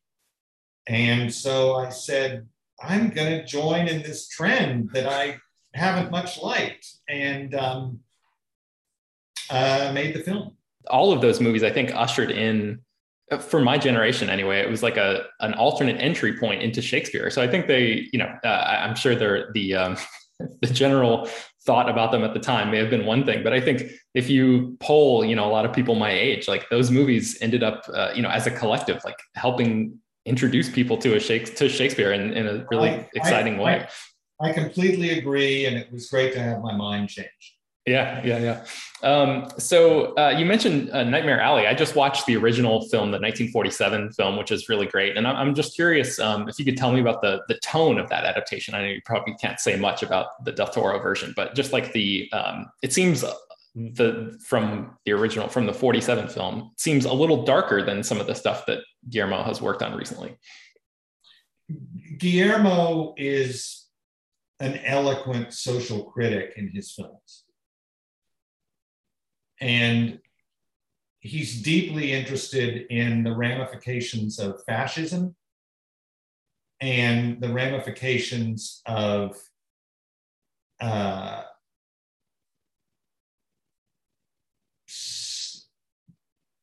And 0.87 1.31
so 1.31 1.75
I 1.75 1.89
said, 1.89 2.47
I'm 2.81 3.09
going 3.09 3.31
to 3.31 3.45
join 3.45 3.87
in 3.87 4.01
this 4.01 4.27
trend 4.27 4.89
that 4.93 5.07
I 5.07 5.37
haven't 5.73 6.11
much 6.11 6.41
liked, 6.41 6.87
and 7.07 7.53
um, 7.55 7.99
uh, 9.49 9.91
made 9.93 10.15
the 10.15 10.19
film. 10.19 10.55
All 10.89 11.11
of 11.11 11.21
those 11.21 11.39
movies, 11.39 11.63
I 11.63 11.71
think, 11.71 11.93
ushered 11.93 12.31
in 12.31 12.81
for 13.37 13.61
my 13.61 13.77
generation 13.77 14.29
anyway, 14.29 14.59
it 14.59 14.69
was 14.69 14.81
like 14.81 14.97
a 14.97 15.25
an 15.39 15.53
alternate 15.53 16.01
entry 16.01 16.37
point 16.37 16.61
into 16.63 16.81
Shakespeare. 16.81 17.29
So 17.29 17.41
I 17.41 17.47
think 17.47 17.67
they, 17.67 18.07
you 18.11 18.19
know, 18.19 18.33
uh, 18.43 18.47
I'm 18.47 18.95
sure 18.95 19.15
they're 19.15 19.51
the 19.53 19.75
um, 19.75 19.97
the 20.61 20.67
general 20.67 21.29
thought 21.65 21.89
about 21.89 22.11
them 22.11 22.23
at 22.23 22.33
the 22.33 22.39
time 22.39 22.71
may 22.71 22.77
have 22.77 22.89
been 22.89 23.05
one 23.05 23.25
thing, 23.25 23.43
but 23.43 23.53
I 23.53 23.61
think 23.61 23.83
if 24.15 24.29
you 24.29 24.77
poll, 24.79 25.23
you 25.23 25.35
know, 25.35 25.45
a 25.45 25.51
lot 25.51 25.65
of 25.65 25.73
people 25.73 25.93
my 25.93 26.11
age, 26.11 26.47
like 26.47 26.67
those 26.69 26.89
movies 26.89 27.37
ended 27.41 27.61
up, 27.61 27.83
uh, 27.93 28.11
you 28.15 28.21
know, 28.21 28.29
as 28.29 28.47
a 28.47 28.51
collective, 28.51 29.03
like 29.03 29.17
helping 29.35 29.99
introduce 30.25 30.69
people 30.69 30.97
to 30.97 31.15
a 31.15 31.19
Shakespeare, 31.19 31.57
to 31.57 31.69
Shakespeare 31.69 32.13
in, 32.13 32.33
in 32.33 32.47
a 32.47 32.65
really 32.71 32.89
I, 32.89 33.09
exciting 33.13 33.59
I, 33.59 33.63
way. 33.63 33.87
I, 34.41 34.53
completely 34.53 35.17
agree, 35.17 35.65
and 35.65 35.75
it 35.77 35.91
was 35.91 36.09
great 36.09 36.33
to 36.33 36.39
have 36.39 36.61
my 36.61 36.75
mind 36.75 37.09
changed. 37.09 37.53
Yeah, 37.85 38.21
yeah, 38.23 38.37
yeah. 38.37 38.65
Um, 39.07 39.49
so 39.57 40.15
uh, 40.15 40.35
you 40.37 40.45
mentioned 40.45 40.91
uh, 40.91 41.03
Nightmare 41.03 41.41
Alley. 41.41 41.65
I 41.65 41.73
just 41.73 41.95
watched 41.95 42.25
the 42.25 42.37
original 42.37 42.81
film, 42.81 43.09
the 43.11 43.17
1947 43.17 44.11
film, 44.11 44.37
which 44.37 44.51
is 44.51 44.69
really 44.69 44.85
great. 44.85 45.17
And 45.17 45.25
I'm, 45.25 45.55
just 45.55 45.75
curious 45.75 46.19
um, 46.19 46.47
if 46.47 46.59
you 46.59 46.65
could 46.65 46.77
tell 46.77 46.91
me 46.91 47.01
about 47.01 47.21
the 47.21 47.41
the 47.47 47.57
tone 47.63 47.97
of 47.97 48.07
that 48.09 48.25
adaptation. 48.25 48.75
I 48.75 48.81
know 48.81 48.87
you 48.89 49.01
probably 49.05 49.33
can't 49.41 49.59
say 49.59 49.75
much 49.75 50.03
about 50.03 50.43
the 50.45 50.51
Del 50.51 50.67
Toro 50.67 50.99
version, 50.99 51.33
but 51.35 51.55
just 51.55 51.73
like 51.73 51.91
the, 51.93 52.29
um, 52.31 52.67
it 52.83 52.93
seems 52.93 53.23
uh, 53.23 53.33
the 53.75 54.37
from 54.45 54.97
the 55.05 55.11
original 55.13 55.47
from 55.47 55.65
the 55.65 55.73
47 55.73 56.27
film 56.27 56.71
seems 56.77 57.05
a 57.05 57.13
little 57.13 57.43
darker 57.43 57.83
than 57.83 58.03
some 58.03 58.19
of 58.19 58.27
the 58.27 58.35
stuff 58.35 58.65
that 58.65 58.79
Guillermo 59.09 59.43
has 59.43 59.61
worked 59.61 59.81
on 59.81 59.95
recently. 59.95 60.37
Guillermo 62.17 63.13
is 63.17 63.78
an 64.59 64.77
eloquent 64.85 65.53
social 65.53 66.03
critic 66.05 66.53
in 66.57 66.69
his 66.69 66.91
films 66.91 67.45
and 69.61 70.19
he's 71.19 71.61
deeply 71.61 72.13
interested 72.13 72.85
in 72.89 73.23
the 73.23 73.35
ramifications 73.35 74.39
of 74.39 74.63
fascism 74.65 75.35
and 76.81 77.41
the 77.41 77.51
ramifications 77.51 78.81
of 78.85 79.35
uh, 80.79 81.43
s- 84.87 85.67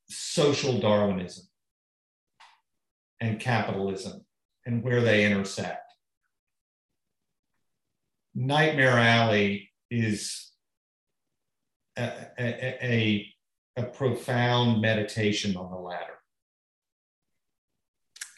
social 0.08 0.78
Darwinism 0.80 1.46
and 3.20 3.38
capitalism 3.38 4.24
and 4.64 4.82
where 4.82 5.02
they 5.02 5.24
intersect. 5.24 5.85
Nightmare 8.36 8.98
Alley 8.98 9.72
is 9.90 10.52
a, 11.96 12.12
a, 12.38 13.26
a 13.78 13.82
profound 13.82 14.82
meditation 14.82 15.56
on 15.56 15.70
the 15.70 15.78
latter. 15.78 16.12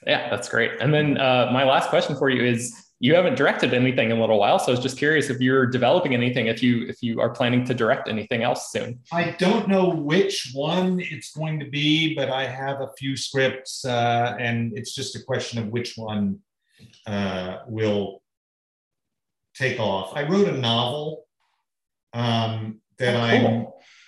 Yeah, 0.07 0.31
that's 0.31 0.49
great. 0.49 0.71
And 0.81 0.95
then 0.95 1.19
uh, 1.19 1.51
my 1.53 1.65
last 1.65 1.91
question 1.91 2.15
for 2.15 2.31
you 2.31 2.45
is: 2.45 2.73
you 3.01 3.17
haven't 3.17 3.35
directed 3.35 3.75
anything 3.75 4.13
in 4.13 4.17
a 4.17 4.21
little 4.21 4.39
while, 4.39 4.61
so 4.61 4.69
I 4.69 4.71
was 4.71 4.81
just 4.81 4.99
curious 4.99 5.31
if 5.31 5.41
you're 5.41 5.67
developing 5.67 6.15
anything, 6.15 6.47
if 6.47 6.63
you 6.63 6.87
if 6.87 7.03
you 7.03 7.21
are 7.21 7.31
planning 7.31 7.65
to 7.65 7.75
direct 7.75 8.09
anything 8.09 8.45
else 8.45 8.71
soon. 8.71 9.01
I 9.13 9.35
don't 9.39 9.67
know 9.67 9.89
which 9.89 10.53
one 10.55 11.01
it's 11.01 11.33
going 11.37 11.59
to 11.59 11.69
be, 11.69 12.15
but 12.15 12.31
I 12.31 12.47
have 12.47 12.81
a 12.81 12.91
few 12.97 13.17
scripts, 13.17 13.85
uh, 13.85 14.37
and 14.39 14.79
it's 14.79 14.95
just 14.95 15.17
a 15.17 15.23
question 15.25 15.59
of 15.59 15.69
which 15.69 15.95
one 15.97 16.39
uh, 17.07 17.59
will 17.67 18.23
take 19.59 19.81
off. 19.81 20.12
I 20.14 20.23
wrote 20.23 20.49
a 20.49 20.57
novel 20.57 21.27
um, 22.14 22.81
that 22.99 23.14
oh, 23.14 23.38
cool. 23.38 23.49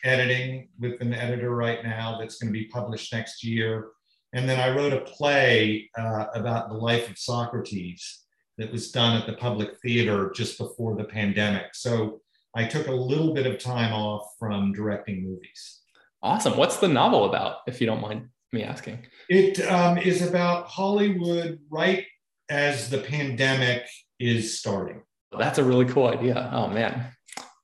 I'm 0.05 0.11
editing 0.11 0.69
with 0.79 1.01
an 1.01 1.13
editor 1.13 1.55
right 1.55 1.83
now 1.85 2.19
that's 2.19 2.39
going 2.39 2.53
to 2.53 2.59
be 2.59 2.67
published 2.67 3.13
next 3.13 3.45
year. 3.45 3.89
And 4.33 4.49
then 4.49 4.61
I 4.61 4.75
wrote 4.75 4.93
a 4.93 5.01
play 5.01 5.91
uh, 5.99 6.27
about 6.35 6.69
the 6.69 6.77
life 6.77 7.11
of 7.11 7.19
Socrates 7.19 8.21
that 8.59 8.71
was 8.71 8.93
done 8.93 9.21
at 9.21 9.27
the 9.27 9.33
public 9.35 9.77
theater 9.81 10.31
just 10.35 10.59
before 10.59 10.97
the 10.97 11.05
pandemic. 11.05 11.75
So 11.75 12.21
I 12.55 12.65
took 12.65 12.87
a 12.87 12.93
little 12.93 13.35
bit 13.35 13.47
of 13.47 13.59
time 13.59 13.93
off 13.93 14.35
from 14.39 14.73
directing 14.73 15.25
movies. 15.25 15.81
Awesome. 16.23 16.57
What's 16.57 16.77
the 16.77 16.89
novel 16.89 17.25
about, 17.25 17.59
if 17.67 17.81
you 17.81 17.87
don't 17.87 18.01
mind 18.01 18.29
me 18.53 18.63
asking? 18.63 19.07
It 19.29 19.61
um, 19.69 19.99
is 19.99 20.27
about 20.27 20.67
Hollywood 20.67 21.59
right 21.71 22.05
as 22.51 22.91
the 22.91 22.99
pandemic 22.99 23.87
is 24.19 24.59
starting. 24.59 25.03
That's 25.39 25.59
a 25.59 25.65
really 25.65 25.87
cool 25.87 26.09
idea. 26.09 26.51
Oh, 26.53 26.69
man. 26.69 27.07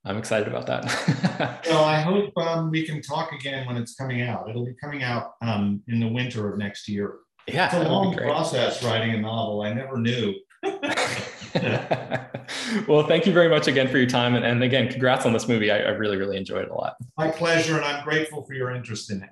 I'm 0.05 0.19
excited 0.19 0.47
about 0.47 0.67
that. 0.67 1.65
well, 1.69 1.85
I 1.85 2.01
hope 2.01 2.37
um, 2.39 2.71
we 2.71 2.87
can 2.87 3.03
talk 3.03 3.33
again 3.33 3.67
when 3.67 3.77
it's 3.77 3.97
coming 3.97 4.23
out. 4.23 4.49
It'll 4.49 4.65
be 4.65 4.77
coming 4.81 5.03
out 5.03 5.33
um, 5.43 5.83
in 5.89 5.99
the 5.99 6.07
winter 6.07 6.53
of 6.53 6.59
next 6.59 6.89
year. 6.89 7.17
Yeah, 7.49 7.67
it's 7.67 7.75
a 7.75 7.89
long 7.89 8.17
process 8.17 8.85
writing 8.85 9.15
a 9.15 9.19
novel. 9.19 9.63
I 9.63 9.73
never 9.73 9.99
knew. 9.99 10.35
well, 12.89 13.07
thank 13.07 13.27
you 13.27 13.33
very 13.33 13.49
much 13.49 13.67
again 13.67 13.89
for 13.89 13.99
your 13.99 14.09
time, 14.09 14.35
and, 14.35 14.45
and 14.45 14.63
again, 14.63 14.89
congrats 14.89 15.27
on 15.27 15.33
this 15.33 15.49
movie. 15.49 15.71
I, 15.71 15.79
I, 15.79 15.91
really, 15.91 16.17
really 16.17 16.37
enjoyed 16.37 16.65
it 16.65 16.71
a 16.71 16.75
lot. 16.75 16.97
My 17.17 17.31
pleasure, 17.31 17.77
and 17.77 17.85
I'm 17.85 18.05
grateful 18.05 18.45
for 18.45 18.55
your 18.55 18.73
interest 18.73 19.11
in 19.11 19.23
it. 19.23 19.31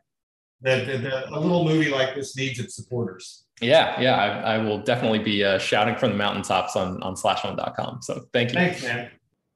That, 0.63 0.89
a 0.89 1.39
little 1.39 1.65
movie 1.65 1.91
like 1.91 2.15
this 2.15 2.37
needs 2.37 2.59
its 2.59 2.75
supporters. 2.75 3.44
Yeah, 3.61 4.01
yeah, 4.01 4.17
I, 4.17 4.55
I 4.55 4.59
will 4.59 4.79
definitely 4.79 5.21
be 5.21 5.45
uh, 5.45 5.59
shouting 5.59 5.97
from 5.97 6.11
the 6.11 6.17
mountaintops 6.17 6.77
on 6.77 7.03
on 7.03 7.15
slashfilm.com. 7.15 8.03
So 8.03 8.27
thank 8.33 8.51
you. 8.51 8.55
Thanks, 8.57 8.83
man. 8.83 9.11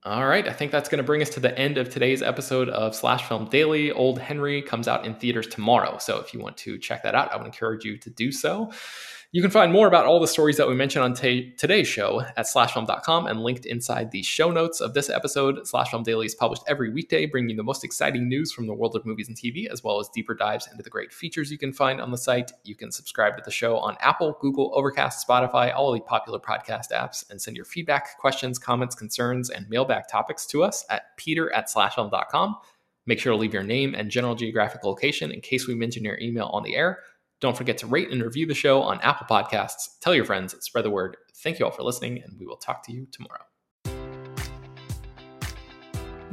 All 0.04 0.26
right, 0.26 0.48
I 0.48 0.52
think 0.52 0.70
that's 0.70 0.88
going 0.88 0.98
to 0.98 1.04
bring 1.04 1.20
us 1.22 1.30
to 1.30 1.40
the 1.40 1.56
end 1.58 1.76
of 1.76 1.90
today's 1.90 2.22
episode 2.22 2.68
of 2.68 2.94
Slash 2.94 3.24
Film 3.24 3.46
Daily. 3.50 3.90
Old 3.90 4.18
Henry 4.18 4.62
comes 4.62 4.86
out 4.86 5.04
in 5.04 5.14
theaters 5.14 5.48
tomorrow. 5.48 5.98
So 5.98 6.18
if 6.18 6.32
you 6.32 6.40
want 6.40 6.56
to 6.58 6.78
check 6.78 7.02
that 7.02 7.16
out, 7.16 7.32
I 7.32 7.36
would 7.36 7.46
encourage 7.46 7.84
you 7.84 7.98
to 7.98 8.10
do 8.10 8.30
so. 8.30 8.70
You 9.30 9.42
can 9.42 9.50
find 9.50 9.70
more 9.70 9.86
about 9.86 10.06
all 10.06 10.20
the 10.20 10.26
stories 10.26 10.56
that 10.56 10.68
we 10.68 10.74
mentioned 10.74 11.04
on 11.04 11.12
t- 11.12 11.52
today's 11.58 11.86
show 11.86 12.22
at 12.38 12.46
slashfilm.com 12.46 13.26
and 13.26 13.42
linked 13.42 13.66
inside 13.66 14.10
the 14.10 14.22
show 14.22 14.50
notes 14.50 14.80
of 14.80 14.94
this 14.94 15.10
episode. 15.10 15.68
Slash 15.68 15.90
Film 15.90 16.02
Daily 16.02 16.24
is 16.24 16.34
published 16.34 16.62
every 16.66 16.90
weekday, 16.90 17.26
bringing 17.26 17.50
you 17.50 17.56
the 17.56 17.62
most 17.62 17.84
exciting 17.84 18.26
news 18.26 18.52
from 18.52 18.66
the 18.66 18.72
world 18.72 18.96
of 18.96 19.04
movies 19.04 19.28
and 19.28 19.36
TV, 19.36 19.66
as 19.66 19.84
well 19.84 20.00
as 20.00 20.08
deeper 20.08 20.32
dives 20.32 20.66
into 20.70 20.82
the 20.82 20.88
great 20.88 21.12
features 21.12 21.52
you 21.52 21.58
can 21.58 21.74
find 21.74 22.00
on 22.00 22.10
the 22.10 22.16
site. 22.16 22.52
You 22.64 22.74
can 22.74 22.90
subscribe 22.90 23.36
to 23.36 23.42
the 23.44 23.50
show 23.50 23.76
on 23.76 23.98
Apple, 24.00 24.38
Google, 24.40 24.72
Overcast, 24.74 25.28
Spotify, 25.28 25.74
all 25.76 25.92
the 25.92 26.00
popular 26.00 26.38
podcast 26.38 26.90
apps, 26.92 27.28
and 27.28 27.38
send 27.38 27.54
your 27.54 27.66
feedback, 27.66 28.16
questions, 28.16 28.58
comments, 28.58 28.94
concerns, 28.94 29.50
and 29.50 29.68
mailbag 29.68 30.04
topics 30.10 30.46
to 30.46 30.64
us 30.64 30.86
at 30.88 31.14
peter 31.18 31.52
at 31.52 31.66
slashfilm.com. 31.66 32.56
Make 33.04 33.20
sure 33.20 33.34
to 33.34 33.38
leave 33.38 33.52
your 33.52 33.62
name 33.62 33.94
and 33.94 34.10
general 34.10 34.34
geographic 34.34 34.84
location 34.84 35.30
in 35.32 35.42
case 35.42 35.68
we 35.68 35.74
mention 35.74 36.02
your 36.02 36.18
email 36.18 36.46
on 36.46 36.62
the 36.62 36.76
air. 36.76 37.00
Don't 37.40 37.56
forget 37.56 37.78
to 37.78 37.86
rate 37.86 38.10
and 38.10 38.22
review 38.22 38.46
the 38.46 38.54
show 38.54 38.82
on 38.82 39.00
Apple 39.00 39.26
Podcasts. 39.30 39.98
Tell 40.00 40.14
your 40.14 40.24
friends, 40.24 40.56
spread 40.60 40.84
the 40.84 40.90
word. 40.90 41.16
Thank 41.36 41.58
you 41.58 41.66
all 41.66 41.70
for 41.70 41.84
listening, 41.84 42.20
and 42.22 42.36
we 42.38 42.46
will 42.46 42.56
talk 42.56 42.84
to 42.86 42.92
you 42.92 43.06
tomorrow. 43.12 43.44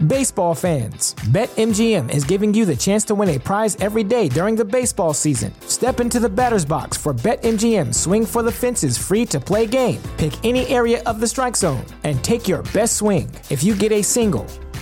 Baseball 0.08 0.54
fans, 0.54 1.13
BetMGM 1.30 2.13
is 2.13 2.26
giving 2.26 2.54
you 2.54 2.65
the 2.65 2.76
chance 2.76 3.06
to 3.06 3.15
win 3.15 3.30
a 3.30 3.39
prize 3.39 3.78
every 3.78 4.04
day 4.04 4.28
during 4.28 4.58
the 4.58 4.65
baseball 4.65 5.13
season. 5.13 5.54
Step 5.68 6.02
into 6.02 6.20
the 6.20 6.28
batter's 6.28 6.65
box 6.65 6.98
for 6.98 7.13
BetMGM 7.13 7.96
Swing 7.96 8.26
for 8.26 8.44
the 8.44 8.52
Fences 8.52 8.98
free 8.98 9.26
to 9.28 9.39
play 9.39 9.65
game. 9.65 10.02
Pick 10.18 10.34
any 10.44 10.68
area 10.68 11.02
of 11.04 11.22
the 11.22 11.28
strike 11.28 11.56
zone 11.56 11.86
and 12.04 12.22
take 12.26 12.46
your 12.46 12.62
best 12.73 12.98
swing. 12.98 13.32
If 13.50 13.63
you 13.63 13.73
get 13.73 13.94
a 13.94 14.02
single, 14.02 14.46